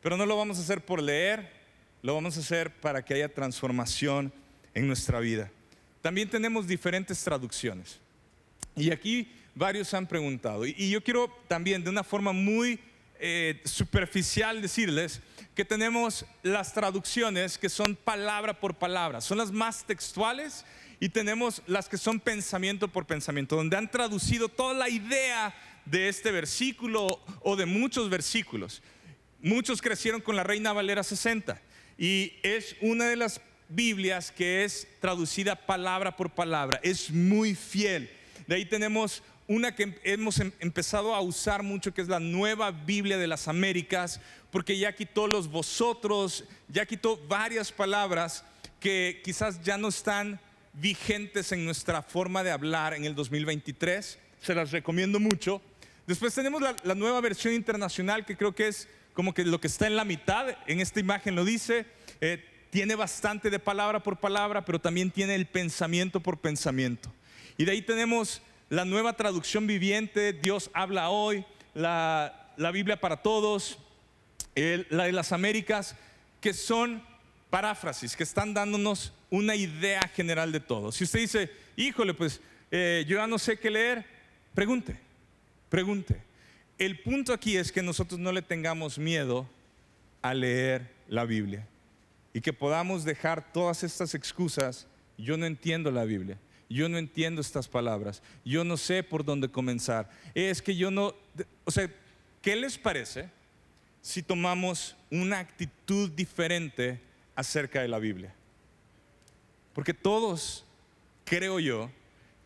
[0.00, 1.61] Pero no lo vamos a hacer por leer,
[2.02, 4.32] lo vamos a hacer para que haya transformación
[4.74, 5.50] en nuestra vida.
[6.02, 8.00] También tenemos diferentes traducciones.
[8.74, 10.66] Y aquí varios han preguntado.
[10.66, 12.80] Y yo quiero también de una forma muy
[13.20, 15.20] eh, superficial decirles
[15.54, 20.64] que tenemos las traducciones que son palabra por palabra, son las más textuales
[20.98, 26.08] y tenemos las que son pensamiento por pensamiento, donde han traducido toda la idea de
[26.08, 28.82] este versículo o de muchos versículos.
[29.40, 31.60] muchos crecieron con la Reina Valera 60
[31.98, 38.10] y es una de las Biblias que es traducida palabra por palabra, es muy fiel.
[38.46, 42.70] De ahí tenemos una que hemos em, empezado a usar mucho, que es la nueva
[42.70, 48.44] Biblia de las Américas, porque ya quitó los vosotros, ya quitó varias palabras
[48.80, 50.40] que quizás ya no están
[50.74, 54.18] vigentes en nuestra forma de hablar en el 2023.
[54.40, 55.62] Se las recomiendo mucho.
[56.06, 59.86] Después tenemos la, nueva versión internacional que creo que es como que lo que está
[59.86, 61.86] en la mitad, en esta imagen lo dice,
[62.20, 67.12] eh, tiene bastante de palabra por palabra, pero también tiene el pensamiento por pensamiento.
[67.58, 71.44] Y de ahí tenemos la nueva traducción viviente, Dios habla hoy,
[71.74, 73.78] la, Biblia para todos,
[74.54, 75.94] la de las Américas,
[76.40, 77.02] que son
[77.50, 80.90] paráfrasis, que están dándonos una idea general de todo.
[80.90, 84.06] Si usted dice, híjole, pues eh, yo ya no sé qué leer,
[84.54, 84.98] pregunte,
[85.68, 86.31] pregunte.
[86.82, 89.48] El punto aquí es que nosotros no le tengamos miedo
[90.20, 91.64] a leer la Biblia
[92.34, 94.88] y que podamos dejar todas estas excusas.
[95.16, 96.38] Yo no entiendo la Biblia
[96.72, 100.08] yo no entiendo estas palabras, yo no sé por dónde comenzar.
[100.34, 101.14] Es que yo no,
[101.64, 101.88] o sea,
[102.40, 103.28] ¿qué les parece
[104.00, 106.98] si tomamos una actitud diferente
[107.34, 108.34] acerca de la Biblia?
[109.74, 110.64] Porque todos,
[111.24, 111.90] creo yo,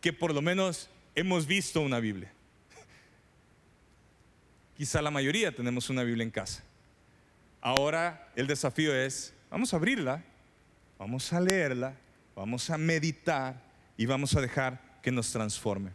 [0.01, 2.31] que por lo menos hemos visto una Biblia.
[4.77, 6.63] Quizá la mayoría tenemos una Biblia en casa.
[7.61, 10.23] Ahora el desafío es, vamos a abrirla,
[10.99, 11.95] vamos a leerla,
[12.35, 13.59] vamos a meditar
[13.97, 15.91] y vamos a dejar que nos transforme.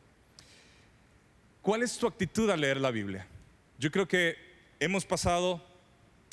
[1.60, 3.24] ¿Cuál es tu actitud al leer la Biblia?
[3.78, 4.36] Yo creo que
[4.80, 5.64] hemos pasado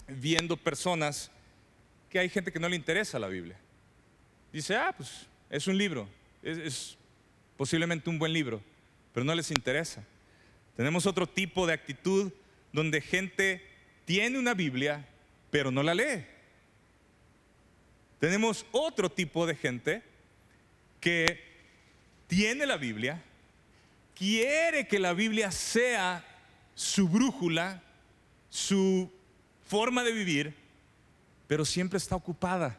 [0.08, 1.30] viendo personas
[2.10, 3.60] que hay gente que no le interesa la Biblia.
[4.52, 6.10] Dice, ah, pues es un libro,
[6.42, 6.98] es, es
[7.58, 8.60] posiblemente un buen libro,
[9.14, 10.04] pero no les interesa.
[10.76, 12.32] Tenemos otro tipo de actitud
[12.72, 13.62] donde gente
[14.06, 15.08] tiene una Biblia,
[15.52, 16.26] pero no la lee.
[18.20, 20.04] Tenemos otro tipo de gente
[21.00, 21.40] que
[22.28, 23.24] tiene la Biblia,
[24.16, 26.26] quiere que la Biblia sea
[26.76, 27.82] su brújula,
[28.50, 29.12] su
[29.68, 30.54] forma de vivir,
[31.48, 32.78] pero siempre está ocupada,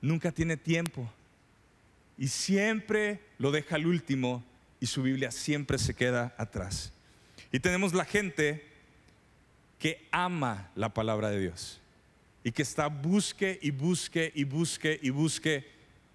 [0.00, 1.10] nunca tiene tiempo
[2.18, 4.44] y siempre lo deja al último
[4.80, 6.92] y su Biblia siempre se queda atrás.
[7.52, 8.73] Y tenemos la gente
[9.84, 11.78] que ama la palabra de Dios
[12.42, 15.70] y que está busque y busque y busque y busque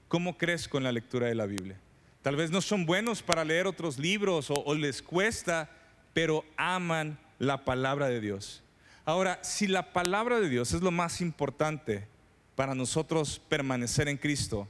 [0.07, 1.77] cómo crees con la lectura de la Biblia.
[2.23, 5.69] Tal vez no son buenos para leer otros libros o, les cuesta,
[6.15, 8.63] pero aman la palabra de Dios.
[9.05, 12.07] Ahora, si la palabra de Dios es lo más importante
[12.55, 14.67] para nosotros permanecer en Cristo,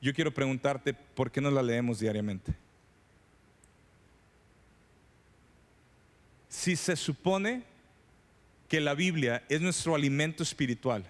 [0.00, 2.54] yo quiero preguntarte, ¿por qué no la leemos diariamente?
[6.48, 7.70] Si se supone
[8.72, 11.04] que la Biblia es nuestro alimento espiritual,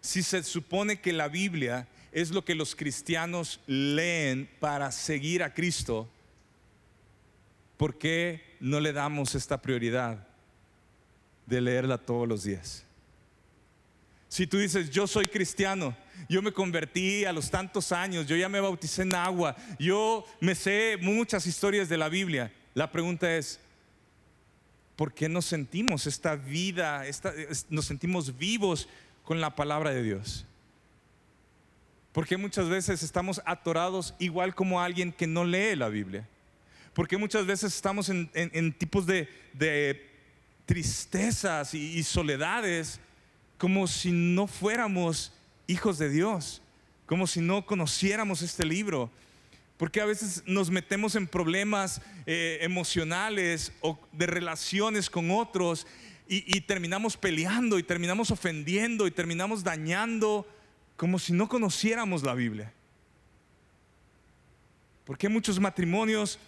[0.00, 5.52] si se supone que la Biblia es lo que los cristianos leen para seguir a
[5.52, 6.08] Cristo,
[7.76, 10.26] ¿por qué no le damos esta prioridad
[11.44, 12.86] de leerla todos los días?
[14.30, 15.94] Si tú dices, yo soy cristiano,
[16.26, 20.54] yo me convertí a los tantos años, yo ya me bauticé en agua, yo me
[20.54, 23.60] sé muchas historias de la Biblia, la pregunta es,
[25.00, 27.04] ¿por qué nos sentimos esta vida,
[27.70, 28.86] nos sentimos vivos
[29.24, 30.44] con la palabra de Dios?
[32.12, 36.28] Porque muchas veces estamos atorados igual como alguien que no lee la Biblia.
[36.92, 39.26] Porque muchas veces estamos en, tipos de,
[40.66, 43.00] tristezas y, soledades
[43.56, 45.32] como si no fuéramos
[45.66, 46.60] hijos de Dios,
[47.06, 49.10] como si no conociéramos este libro.
[49.80, 55.86] Porque a veces nos metemos en problemas eh, emocionales o de relaciones con otros
[56.28, 60.46] y terminamos peleando y terminamos ofendiendo y terminamos dañando
[60.96, 62.74] como si no conociéramos la Biblia.
[65.06, 66.38] Porque muchos matrimonios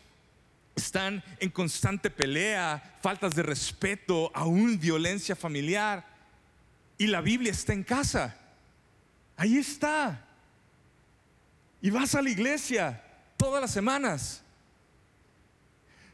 [0.77, 6.07] están en constante pelea, faltas de respeto, aún violencia familiar.
[6.99, 8.37] Y la Biblia está en casa.
[9.39, 10.29] Ahí está.
[11.81, 13.02] Y vas a la iglesia
[13.43, 14.41] todas las semanas.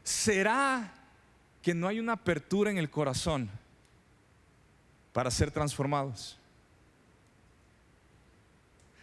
[0.03, 0.91] ¿Será
[1.61, 3.51] que no hay una apertura en el corazón
[5.13, 6.39] para ser transformados?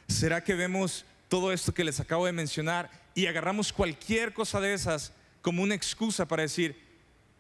[0.09, 4.75] ¿Será que vemos todo esto que les acabo de mencionar y agarramos cualquier cosa de
[4.75, 6.77] esas como una excusa para decir,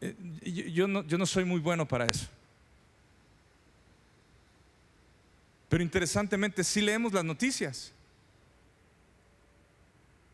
[0.00, 0.14] eh,
[0.72, 2.28] yo, no, yo no soy muy bueno para eso?
[5.68, 7.92] Pero interesantemente, sí leemos las noticias.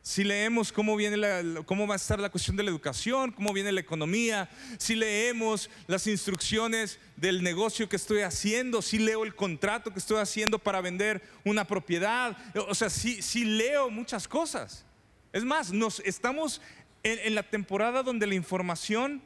[0.03, 3.53] Si leemos cómo, viene la, cómo va a estar la cuestión de la educación, cómo
[3.53, 9.37] viene la economía, si leemos las instrucciones del negocio que estoy haciendo, si leo el
[9.37, 12.37] contrato que estoy haciendo para vender una propiedad,
[12.69, 14.85] o sea, si, si leo muchas cosas.
[15.33, 16.61] Es más, nos estamos
[17.05, 19.23] en, en la temporada donde la información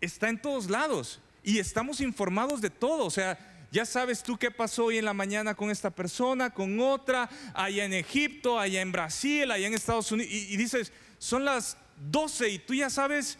[0.00, 4.50] está en todos lados y estamos informados de todo, o sea, ya sabes tú qué
[4.50, 8.92] pasó hoy en la mañana con esta persona, con otra, allá en Egipto, allá en
[8.92, 10.30] Brasil, allá en Estados Unidos.
[10.30, 11.78] Y, dices, son las
[12.10, 13.38] 12 y tú ya sabes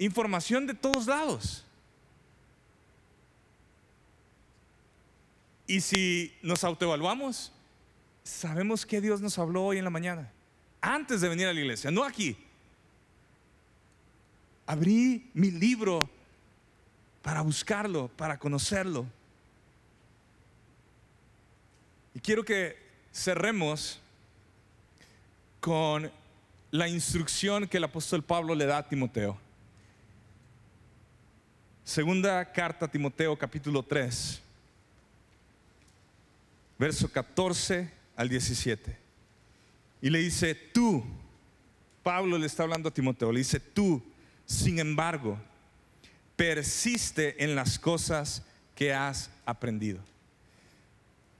[0.00, 1.64] información de todos lados.
[5.68, 7.52] Y si nos autoevaluamos,
[8.24, 10.32] sabemos que Dios nos habló hoy en la mañana,
[10.80, 12.36] antes de venir a la iglesia, no aquí.
[14.66, 16.10] Abrí mi libro
[17.22, 19.06] para buscarlo, para conocerlo.
[22.16, 22.78] Y quiero que
[23.12, 24.00] cerremos
[25.60, 26.10] con
[26.70, 29.38] la instrucción que el apóstol Pablo le da a Timoteo.
[31.84, 34.40] Segunda carta a Timoteo capítulo 3,
[36.78, 38.96] verso 14 al 17.
[40.00, 41.04] Y le dice, tú,
[42.02, 44.02] Pablo le está hablando a Timoteo, le dice, tú,
[44.46, 45.38] sin embargo,
[46.34, 48.42] persiste en las cosas
[48.74, 50.00] que has aprendido.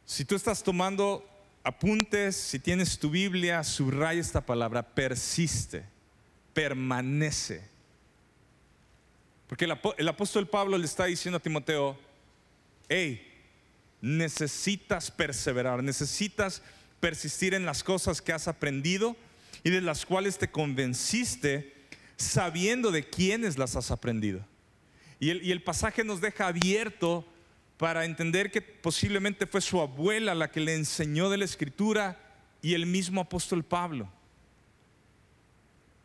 [0.06, 1.28] Si tú estás tomando
[1.64, 5.84] apuntes, si tienes tu Biblia, subraya esta palabra, persiste,
[6.54, 7.68] permanece.
[9.48, 11.98] Porque el, apóstol Pablo le está diciendo a Timoteo,
[12.88, 13.20] hey,
[14.00, 16.62] necesitas perseverar, necesitas
[17.00, 19.16] persistir en las cosas que has aprendido
[19.64, 21.74] y de las cuales te convenciste
[22.16, 24.40] sabiendo de quiénes las has aprendido.
[25.18, 27.26] Y el, y el pasaje nos deja abierto
[27.76, 32.18] para entender que posiblemente fue su abuela la que le enseñó de la escritura
[32.62, 34.10] y el mismo apóstol Pablo.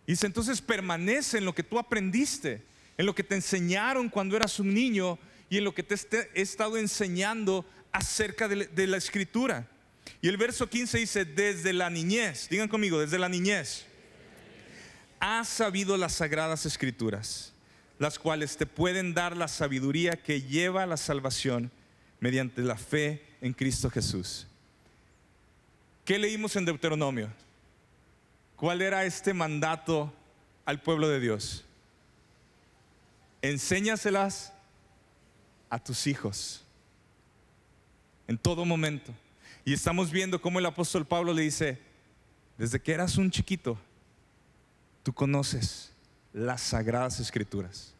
[0.05, 2.63] Dice, entonces permanece en lo que tú aprendiste,
[2.97, 5.17] en lo que te enseñaron cuando eras un niño
[5.49, 5.95] y en lo que te
[6.34, 9.69] he estado enseñando acerca de, de la escritura.
[10.22, 13.86] Y el verso 15 dice, desde la niñez, digan conmigo, desde la niñez,
[15.19, 17.53] has sabido las sagradas escrituras
[18.02, 21.70] las cuales te pueden dar la sabiduría que lleva a la salvación
[22.20, 24.47] mediante la fe en Cristo Jesús.
[26.04, 27.30] ¿Qué leímos en Deuteronomio?
[28.56, 30.12] ¿Cuál era este mandato
[30.66, 31.64] al pueblo de Dios?
[33.43, 34.52] Enséñaselas
[35.70, 36.66] a tus hijos
[38.28, 39.14] en todo momento.
[39.64, 41.78] Y estamos viendo cómo el apóstol Pablo le dice,
[42.58, 43.78] desde que eras un chiquito,
[45.04, 45.90] tú conoces
[46.34, 47.93] las sagradas escrituras.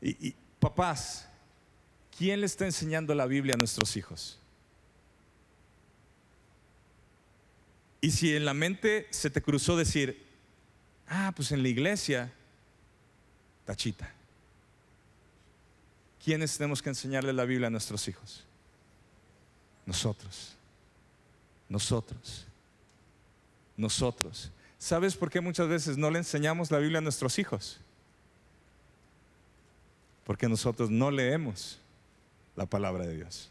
[0.00, 1.26] Y, papás,
[2.16, 4.38] ¿quién le está enseñando la Biblia a nuestros hijos?
[8.00, 10.24] Y si en la mente se te cruzó decir,
[11.08, 12.32] ah, pues en la iglesia,
[13.64, 14.12] tachita.
[16.24, 18.44] ¿Quiénes tenemos que enseñarle la Biblia a nuestros hijos?
[19.84, 20.54] Nosotros.
[21.68, 22.46] Nosotros.
[23.76, 24.50] Nosotros.
[24.78, 27.80] ¿Sabes por qué muchas veces no le enseñamos la Biblia a nuestros hijos?
[30.24, 31.80] Porque nosotros no leemos
[32.54, 33.50] la palabra de Dios.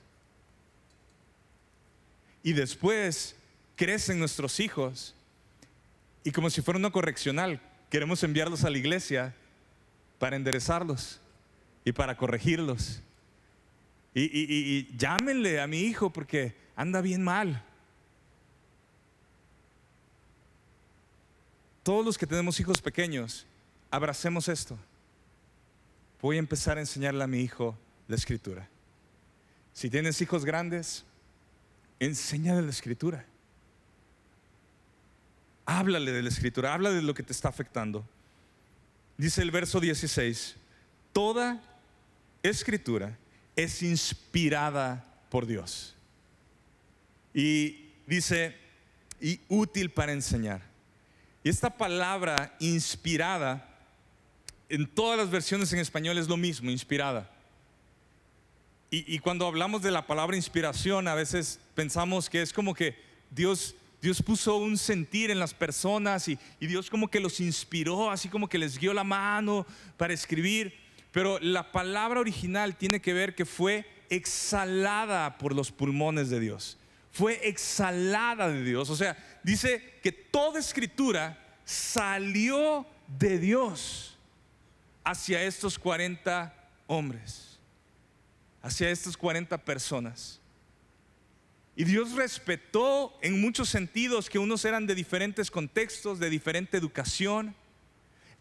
[2.44, 3.36] Y después
[3.76, 5.14] crecen nuestros hijos
[6.24, 9.34] y como si fuera una correccional, queremos enviarlos a la iglesia
[10.20, 11.22] para enderezarlos
[11.86, 13.02] y para corregirlos.
[14.14, 17.64] Y, llámenle a mi hijo porque anda bien mal.
[21.88, 23.46] Todos los que tenemos hijos pequeños,
[23.90, 24.78] abracemos esto.
[26.22, 27.78] Voy a empezar a enseñarle a mi hijo
[28.10, 28.68] la escritura.
[29.72, 31.06] Si tienes hijos grandes,
[32.02, 33.26] enséñale la escritura.
[35.66, 38.04] Háblale de la escritura, habla de lo que te está afectando.
[39.18, 40.58] Dice el verso 16,
[41.14, 41.64] toda
[42.44, 43.18] escritura
[43.56, 45.96] es inspirada por Dios.
[47.34, 48.58] Y dice,
[49.22, 50.67] y útil para enseñar
[51.48, 53.66] y esta palabra inspirada,
[54.68, 57.32] en todas las versiones en español es lo mismo, inspirada.
[58.92, 62.98] Y, cuando hablamos de la palabra inspiración, a veces pensamos que es como que
[63.32, 68.12] Dios, Dios puso un sentir en las personas y, y Dios como que los inspiró,
[68.12, 70.76] así como que les guió la mano para escribir.
[71.14, 76.78] Pero la palabra original tiene que ver que fue exhalada por los pulmones de Dios
[77.18, 78.92] fue exhalada de Dios.
[78.92, 84.16] O sea, dice que toda escritura salió de Dios
[85.04, 86.54] hacia estos 40
[86.86, 87.58] hombres,
[88.62, 90.40] hacia estas 40 personas.
[91.76, 97.56] Y Dios respetó en muchos sentidos que unos eran de diferentes contextos, de diferente educación,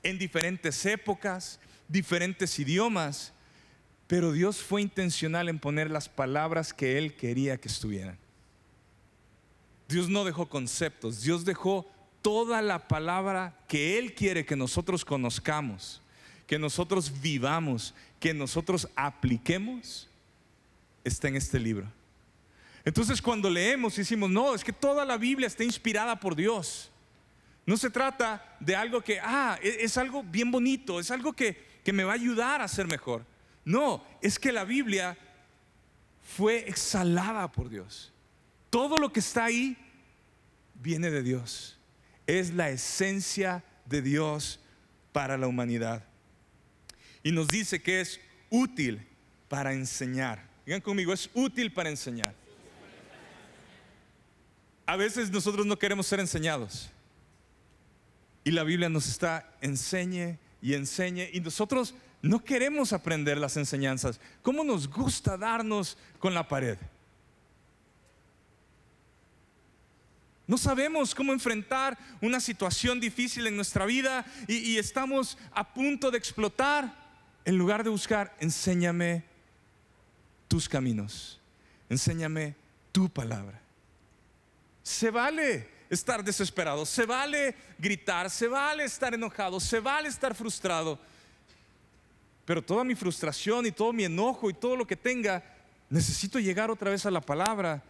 [0.02, 3.32] en diferentes épocas, diferentes idiomas,
[4.06, 8.18] pero Dios fue intencional en poner las palabras que Él quería que estuvieran.
[9.88, 11.86] Dios no dejó conceptos, Dios dejó
[12.22, 16.02] toda la palabra que Él quiere que nosotros conozcamos,
[16.46, 20.08] que nosotros vivamos, que nosotros apliquemos,
[21.04, 21.86] está en este libro.
[22.84, 26.90] Entonces cuando leemos decimos, no, es que toda la Biblia está inspirada por Dios.
[27.64, 31.80] No se trata de algo que, ah, e-, es algo bien bonito, es algo que,
[31.84, 33.24] que me va a ayudar a ser mejor.
[33.64, 35.18] No, es que la Biblia
[36.36, 38.12] fue exhalada por Dios.
[38.76, 39.74] Todo lo que está ahí
[40.74, 41.78] viene de Dios.
[42.26, 44.60] Es la esencia de Dios
[45.12, 46.04] para la humanidad.
[47.22, 48.20] Y nos dice que es
[48.50, 49.08] útil
[49.48, 50.46] para enseñar.
[50.66, 52.34] Digan conmigo, es útil para enseñar.
[54.84, 56.90] A veces nosotros no queremos ser enseñados.
[58.44, 61.30] Y la Biblia nos está enseñe y enseñe.
[61.32, 64.20] Y nosotros no queremos aprender las enseñanzas.
[64.42, 66.76] ¿Cómo nos gusta darnos con la pared?
[70.46, 76.18] No sabemos cómo enfrentar una situación difícil en nuestra vida y, estamos a punto de
[76.18, 77.04] explotar.
[77.44, 79.24] En lugar de buscar, enséñame
[80.48, 81.40] tus caminos,
[81.88, 82.54] enséñame
[82.92, 83.60] tu palabra.
[84.82, 90.98] Se vale estar desesperado, se vale gritar, se vale estar enojado, se vale estar frustrado.
[92.44, 95.42] Pero toda mi frustración y todo mi enojo y todo lo que tenga,
[95.90, 97.82] necesito llegar otra vez a la palabra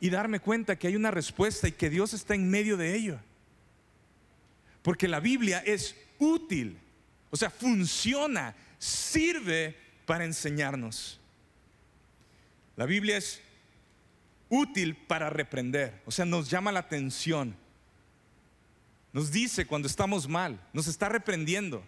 [0.00, 3.18] y darme cuenta que hay una respuesta y que Dios está en medio de ello.
[4.82, 6.78] Porque la Biblia es útil,
[7.30, 11.18] o sea, funciona, sirve para enseñarnos.
[12.76, 13.40] La Biblia es
[14.48, 17.56] útil para reprender, o sea, nos llama la atención.
[19.12, 21.82] Nos dice cuando estamos mal, nos está reprendiendo.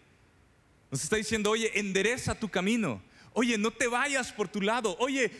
[0.90, 3.02] Nos está diciendo, oye, endereza tu camino.
[3.34, 4.96] Oye, no te vayas por tu lado.
[4.98, 5.30] Oye,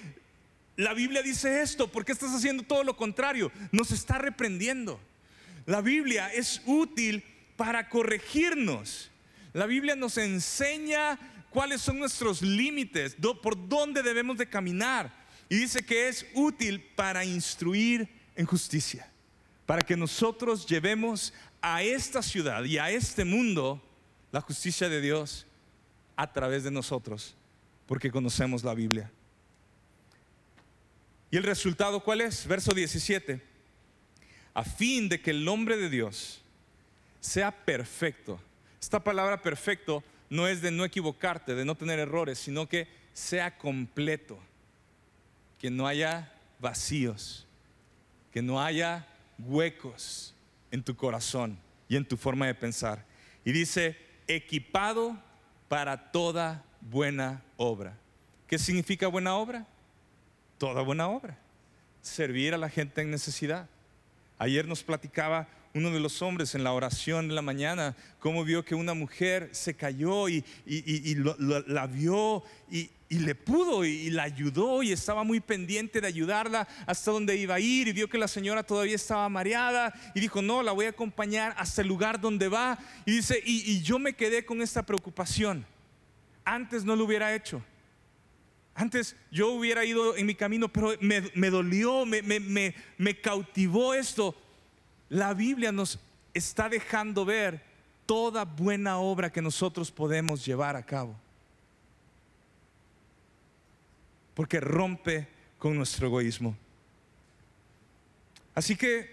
[0.79, 3.51] la Biblia dice esto, ¿por qué estás haciendo todo lo contrario?
[3.73, 5.01] Nos está reprendiendo.
[5.67, 7.25] La Biblia es útil
[7.57, 9.11] para corregirnos.
[9.53, 11.19] La Biblia nos enseña
[11.51, 15.13] cuáles son nuestros límites, por dónde debemos de caminar.
[15.49, 19.11] Y dice que es útil para instruir en justicia,
[19.67, 23.83] para que nosotros llevemos a esta ciudad y a este mundo
[24.31, 25.45] la justicia de Dios
[26.15, 27.35] a través de nosotros,
[27.85, 29.11] porque conocemos la Biblia.
[31.31, 32.47] ¿Y el resultado cuál es?
[32.47, 33.41] Verso 17.
[34.55, 36.41] A fin de que el nombre de Dios
[37.21, 38.41] sea perfecto.
[38.81, 43.59] Esta palabra perfecto no es de no equivocarte, de no tener errores, sino que sea
[43.59, 44.39] completo
[45.59, 47.47] que no haya vacíos,
[48.33, 49.07] que no haya
[49.39, 50.35] huecos
[50.71, 51.59] en tu corazón
[51.89, 53.05] y en tu forma de pensar.
[53.45, 55.21] Y dice, equipado
[55.69, 57.97] para toda buena obra.
[58.47, 59.67] ¿Qué significa buena obra?
[60.59, 61.39] Toda buena obra.
[62.03, 63.69] Servir a la gente en necesidad.
[64.39, 68.65] Ayer nos platicaba uno de los hombres en la oración de la mañana, cómo vio
[68.65, 70.45] que una mujer se cayó y,
[71.67, 77.11] la vio y, le pudo y, la ayudó y estaba muy pendiente de ayudarla hasta
[77.11, 80.63] donde iba a ir y vio que la señora todavía estaba mareada y dijo, no,
[80.63, 82.79] la voy a acompañar hasta el lugar donde va.
[83.05, 85.65] Y dice, y, yo me quedé con esta preocupación.
[86.45, 87.63] Antes no lo hubiera hecho.
[88.79, 94.37] Antes yo hubiera ido en mi camino, pero me, dolió, me, cautivó esto
[95.09, 95.99] la Biblia nos
[96.33, 97.61] está dejando ver
[98.07, 101.17] toda buena obra que nosotros podemos llevar a cabo.
[104.35, 105.27] Porque rompe
[105.59, 106.57] con nuestro egoísmo.
[108.55, 109.11] Así que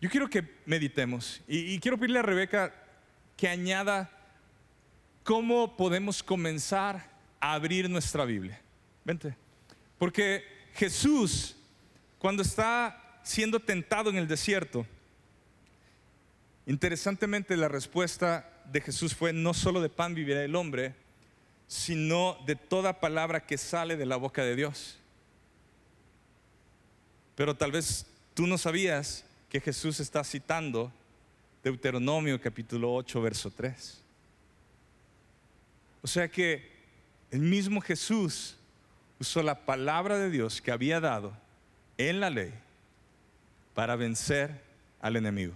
[0.00, 2.74] yo quiero que meditemos y, quiero pedirle a Rebeca
[3.36, 4.10] que añada
[5.24, 7.07] cómo podemos comenzar
[7.40, 8.60] abrir nuestra Biblia.
[9.04, 9.34] Vente.
[9.98, 11.56] Porque Jesús,
[12.18, 14.86] cuando está siendo tentado en el desierto,
[16.66, 20.94] interesantemente la respuesta de Jesús fue no solo de pan vivirá el hombre,
[21.66, 24.98] sino de toda palabra que sale de la boca de Dios.
[27.34, 30.92] Pero tal vez tú no sabías que Jesús está citando
[31.62, 34.02] Deuteronomio capítulo 8, verso 3.
[36.02, 36.77] O sea que
[37.30, 38.56] el mismo Jesús
[39.18, 41.32] usó la palabra de Dios que había dado
[41.96, 42.54] en la ley
[43.74, 44.62] para vencer
[45.00, 45.54] al enemigo.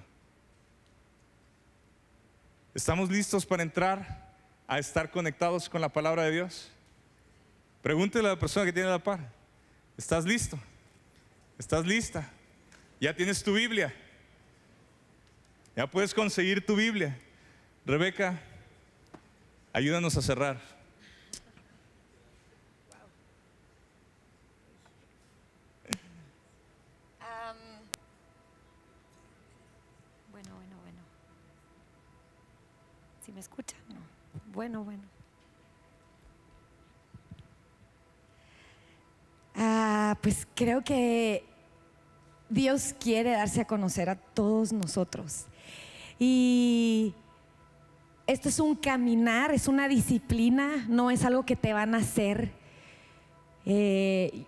[2.74, 4.32] ¿Estamos listos para entrar
[4.66, 6.70] a estar conectados con la palabra de Dios?
[7.82, 9.20] Pregúntele a la persona que tiene la par.
[9.96, 10.58] ¿Estás listo?
[11.58, 12.28] ¿Estás lista?
[13.00, 13.94] ¿Ya tienes tu Biblia?
[15.76, 17.18] Ya puedes conseguir tu Biblia.
[17.84, 18.40] Rebeca,
[19.72, 20.60] ayúdanos a cerrar.
[40.62, 41.44] Creo que
[42.48, 45.46] Dios quiere darse a conocer a todos nosotros.
[46.20, 47.14] Y
[48.28, 52.52] esto es un caminar, es una disciplina, no es algo que te van a hacer.
[53.66, 54.44] Eh,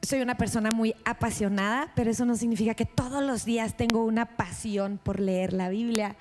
[0.00, 4.24] soy una persona muy apasionada, pero eso no significa que todos los días tengo una
[4.24, 6.16] pasión por leer la Biblia.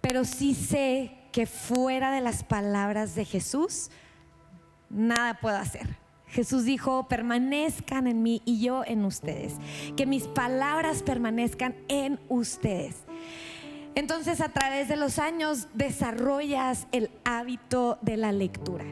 [0.00, 3.90] Pero sí sé que fuera de las palabras de Jesús,
[4.88, 6.03] nada puedo hacer.
[6.28, 9.54] Jesús dijo, permanezcan en mí y yo en ustedes.
[9.96, 12.96] Que mis palabras permanezcan en ustedes.
[13.94, 18.84] Entonces a través de los años desarrollas el hábito de la lectura.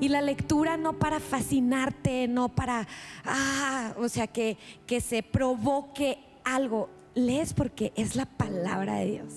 [0.00, 2.88] Y la lectura no para fascinarte, no para,
[3.24, 4.56] ah, o sea, que,
[4.86, 6.90] que se provoque algo.
[7.14, 9.34] Lees porque es la palabra de Dios.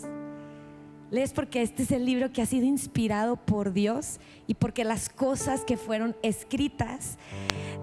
[1.14, 5.09] Lees porque este es el libro que ha sido inspirado por Dios y porque las
[5.09, 7.20] cosas que fueron escritas,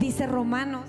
[0.00, 0.84] dice Romanos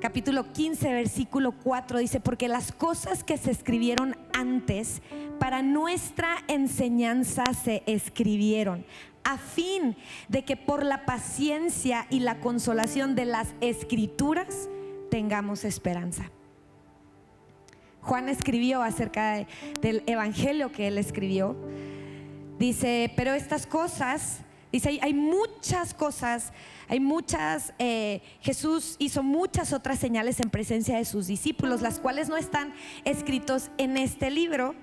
[0.00, 5.02] capítulo 15, versículo 4, dice, porque las cosas que se escribieron antes
[5.40, 8.86] para nuestra enseñanza se escribieron
[9.24, 9.96] a fin
[10.28, 14.68] de que por la paciencia y la consolación de las escrituras
[15.10, 16.30] tengamos esperanza.
[18.04, 19.46] Juan escribió acerca
[19.80, 21.56] del evangelio que él escribió.
[22.58, 24.40] Dice, pero estas cosas,
[24.70, 26.52] dice, hay, muchas cosas,
[26.86, 32.28] hay muchas, eh, Jesús hizo muchas otras señales en presencia de sus discípulos, las cuales
[32.28, 32.74] no están
[33.04, 34.74] escritos en este libro,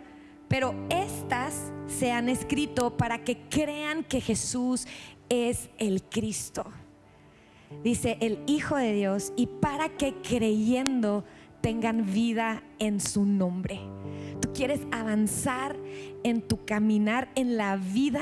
[0.47, 4.87] pero estas se han escrito para que crean que Jesús
[5.29, 6.65] es el Cristo.
[7.83, 11.23] Dice el Hijo de Dios, y para que creyendo
[11.61, 13.79] tengan vida en su nombre.
[14.41, 15.77] Tú quieres avanzar
[16.23, 18.21] en tu caminar en la vida.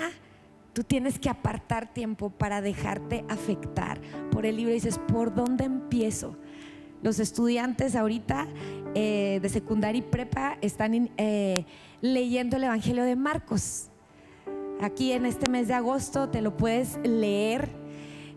[0.73, 3.99] Tú tienes que apartar tiempo para dejarte afectar
[4.31, 4.73] por el libro.
[4.73, 6.35] Dices, ¿por dónde empiezo?
[7.01, 8.47] Los estudiantes ahorita
[8.93, 11.65] eh, de secundaria y prepa están eh,
[12.01, 13.89] leyendo el Evangelio de Marcos.
[14.81, 17.78] Aquí en este mes de agosto te lo puedes leer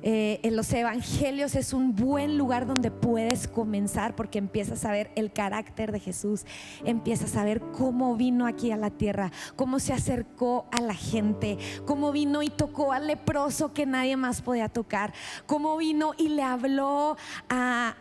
[0.03, 5.13] eh, en los evangelios es un buen lugar donde puedes comenzar porque empiezas a ver
[5.15, 6.45] el carácter de Jesús,
[6.85, 11.57] empiezas a ver cómo vino aquí a la tierra, cómo se acercó a la gente,
[11.87, 15.13] cómo vino y tocó al leproso que nadie más podía tocar,
[15.47, 17.17] cómo vino y le habló
[17.49, 17.95] a,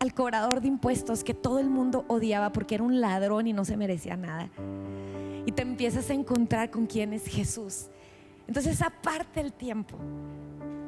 [0.00, 3.64] al cobrador de impuestos que todo el mundo odiaba porque era un ladrón y no
[3.64, 4.50] se merecía nada.
[5.46, 7.86] Y te empiezas a encontrar con quién es Jesús.
[8.48, 9.98] Entonces aparte el tiempo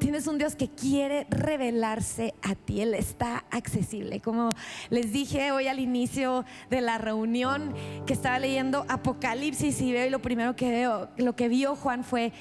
[0.00, 2.80] Tienes un Dios que quiere revelarse a ti.
[2.80, 4.20] Él está accesible.
[4.20, 4.54] Como
[4.88, 7.74] les dije hoy al inicio de la reunión
[8.06, 12.02] que estaba leyendo Apocalipsis y veo y lo primero que veo, lo que vio Juan
[12.02, 12.32] fue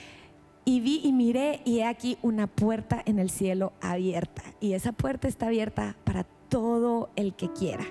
[0.63, 4.41] y vi y miré y he aquí una puerta en el cielo abierta.
[4.61, 7.83] Y esa puerta está abierta para todo el que quiera,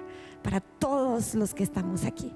[0.42, 2.32] para todos los que estamos aquí.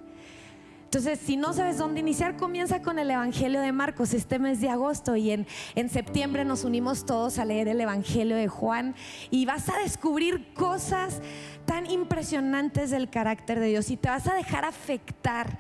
[0.94, 4.12] Entonces, si no sabes dónde iniciar, comienza con el Evangelio de Marcos.
[4.12, 8.36] Este mes de agosto y en, en septiembre nos unimos todos a leer el Evangelio
[8.36, 8.94] de Juan
[9.30, 11.22] y vas a descubrir cosas
[11.64, 15.58] tan impresionantes del carácter de Dios y te vas a dejar afectar.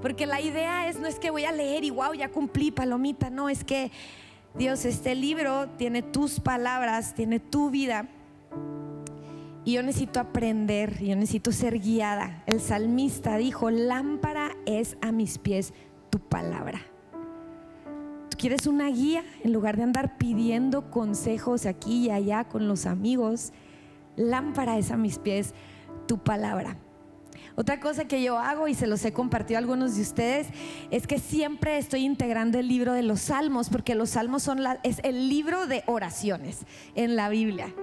[0.00, 3.30] Porque la idea es, no es que voy a leer y wow, ya cumplí, palomita,
[3.30, 3.90] no, es que
[4.54, 8.06] Dios, este libro tiene tus palabras, tiene tu vida
[9.64, 12.42] y yo necesito aprender, yo necesito ser guiada.
[12.46, 15.74] El salmista dijo, lámpara es a mis pies
[16.10, 16.80] tu palabra.
[18.30, 22.86] ¿Tú quieres una guía en lugar de andar pidiendo consejos aquí y allá con los
[22.86, 23.52] amigos?
[24.16, 25.54] Lámpara es a mis pies
[26.06, 26.76] tu palabra.
[27.56, 30.46] Otra cosa que yo hago y se los he compartido a algunos de ustedes
[30.92, 35.00] es que siempre estoy integrando el libro de los salmos porque los salmos son es
[35.02, 37.74] el libro de oraciones en la Biblia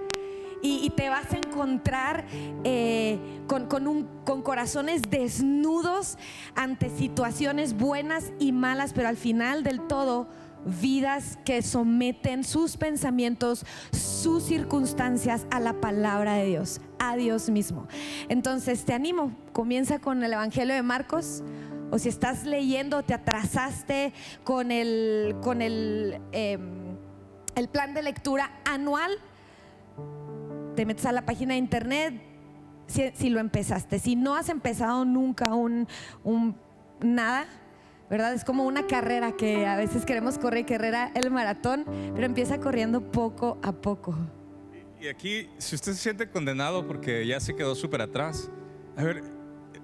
[0.65, 2.25] y, te vas a encontrar
[2.63, 6.17] eh, con, corazones desnudos
[6.55, 10.27] ante situaciones buenas y malas, pero al final del todo
[10.81, 17.87] vidas que someten sus pensamientos, sus circunstancias a la palabra de Dios, a Dios mismo.
[18.29, 21.43] Entonces te animo, comienza con el Evangelio de Marcos.
[21.91, 24.11] O si estás leyendo, te atrasaste
[24.43, 26.97] con el, con el, em,
[27.55, 29.11] el plan de lectura anual,
[30.75, 32.21] te metes a la página de internet,
[32.87, 33.99] si, si lo empezaste.
[33.99, 35.87] Si no has empezado nunca un,
[36.23, 36.55] un
[36.99, 37.47] nada,
[38.09, 38.33] ¿verdad?
[38.33, 43.11] Es como una carrera que a veces queremos correr, carrera el maratón, pero empieza corriendo
[43.11, 44.15] poco a poco.
[44.99, 48.49] Y aquí, si usted se siente condenado porque ya se quedó súper atrás,
[48.95, 49.23] a ver,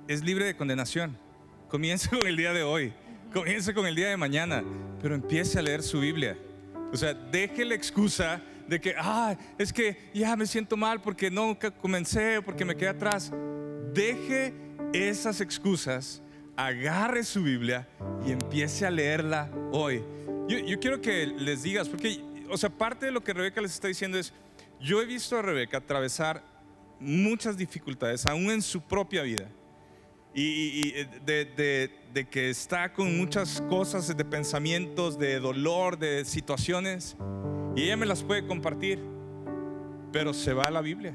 [0.07, 1.17] es libre de condenación.
[1.67, 2.93] Comience con el día de hoy,
[3.33, 4.63] comience con el día de mañana,
[5.01, 6.37] pero empiece a leer su Biblia.
[6.91, 8.41] O sea, deje la excusa
[8.71, 12.87] de que, ah, es que ya me siento mal porque nunca comencé, porque me quedé
[12.87, 13.29] atrás.
[13.93, 14.53] Deje
[14.93, 16.21] esas excusas,
[16.55, 17.89] agarre su Biblia
[18.25, 20.01] y empiece a leerla hoy.
[20.47, 23.73] Yo, yo quiero que les digas, porque, o sea, parte de lo que Rebeca les
[23.73, 24.31] está diciendo es,
[24.79, 26.41] yo he visto a Rebeca atravesar
[26.97, 29.49] muchas dificultades, aún en su propia vida.
[30.33, 35.97] Y, y- y de, de- de que está con muchas cosas, de pensamientos, de dolor,
[35.97, 37.15] de situaciones.
[37.75, 38.99] Y ella me las puede compartir.
[40.11, 41.13] Pero se va a la Biblia.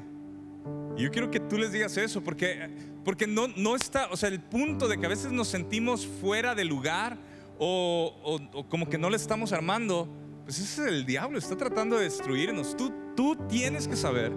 [0.97, 2.69] Y yo quiero que tú les digas eso, porque,
[3.05, 6.55] porque no, no está, o sea, el punto de que a veces nos sentimos fuera
[6.55, 7.17] de lugar
[7.59, 10.09] o, o- o como que no le estamos armando,
[10.45, 12.75] pues ese es el diablo, está tratando de destruirnos.
[12.75, 14.31] Tú, tú tienes que saber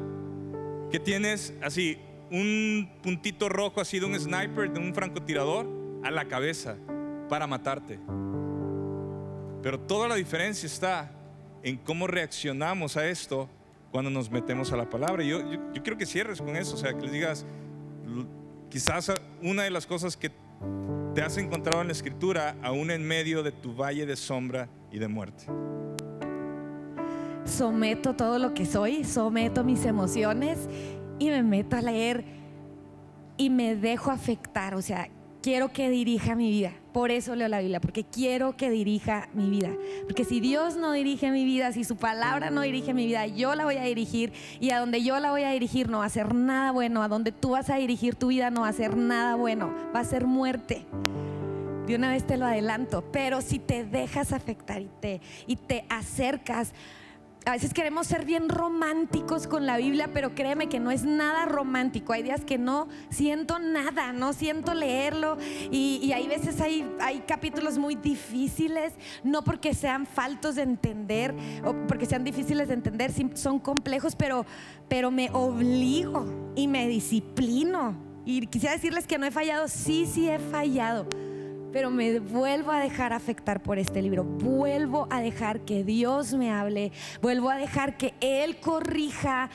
[0.90, 1.96] que tienes así
[2.30, 5.66] un puntito rojo así de un sniper, de un francotirador
[6.02, 6.76] a la cabeza
[7.28, 7.98] para matarte.
[9.62, 11.12] Pero toda la diferencia está
[11.62, 13.48] en cómo reaccionamos a esto
[13.90, 15.22] cuando nos metemos a la palabra.
[15.22, 17.46] Yo, yo, yo quiero que cierres con eso, o sea, que les digas,
[18.70, 19.12] quizás
[19.42, 20.30] una de las cosas que
[21.14, 24.98] te has encontrado en la escritura, aún en medio de tu valle de sombra y
[24.98, 25.44] de muerte.
[27.44, 30.58] someto todo lo que soy, someto mis emociones
[31.20, 32.24] y me meto a leer
[33.36, 34.74] y me dejo afectar.
[34.74, 35.08] O sea,
[35.42, 36.72] quiero que dirija mi vida.
[36.92, 39.70] Por eso leo la Biblia, porque quiero que dirija mi vida.
[40.04, 43.54] Porque si Dios no dirige mi vida, si su palabra no dirige mi vida, yo
[43.54, 46.08] la voy a dirigir y a donde yo la voy a dirigir no va a
[46.10, 47.02] ser nada bueno.
[47.02, 49.72] A donde tú vas a dirigir tu vida no va a ser nada bueno.
[49.94, 50.86] Va a ser muerte.
[51.86, 55.84] De una vez te lo adelanto, pero si te dejas afectar y te, y te
[55.88, 56.72] acercas,
[57.46, 61.46] a veces queremos ser bien románticos con la Biblia, pero créeme que no es nada
[61.46, 62.12] romántico.
[62.12, 65.38] Hay días que no siento nada, no siento leerlo.
[65.70, 68.92] Y, y hay veces hay, hay capítulos muy difíciles,
[69.24, 71.34] no porque sean faltos de entender
[71.64, 74.44] o porque sean difíciles de entender, son complejos, pero,
[74.88, 77.96] pero me obligo y me disciplino.
[78.26, 81.06] Y quisiera decirles que no he fallado, sí, sí he fallado
[81.72, 84.24] pero me vuelvo a dejar afectar por este libro.
[84.24, 86.92] Vuelvo a dejar que Dios me hable.
[87.22, 89.50] Vuelvo a dejar que Él corrija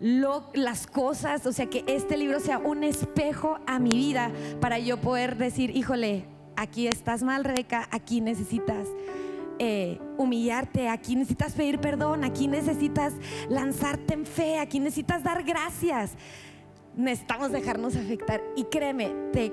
[0.00, 1.46] lo- las cosas.
[1.46, 5.76] O sea, que este libro sea un espejo a mi vida para yo poder decir,
[5.76, 6.24] híjole,
[6.56, 8.88] aquí estás mal, Rebeca, aquí necesitas.
[9.62, 13.12] eh, humillarte, aquí necesitas pedir perdón, aquí necesitas
[13.50, 16.12] lanzarte en fe, aquí necesitas dar gracias.
[16.96, 18.42] Necesitamos dejarnos afectar.
[18.56, 19.52] Y créeme, te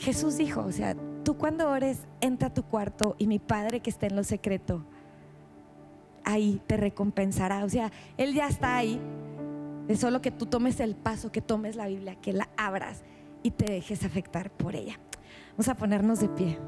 [0.00, 3.90] Jesús dijo, o sea, tú cuando ores, entra a tu cuarto y mi Padre que
[3.90, 4.82] está en lo secreto,
[6.24, 7.64] ahí te recompensará.
[7.64, 8.98] O sea, Él ya está ahí.
[9.88, 13.02] Es solo que tú tomes el paso, que tomes la Biblia, que la abras
[13.42, 14.98] y te dejes afectar por ella.
[15.52, 16.58] Vamos a ponernos de pie.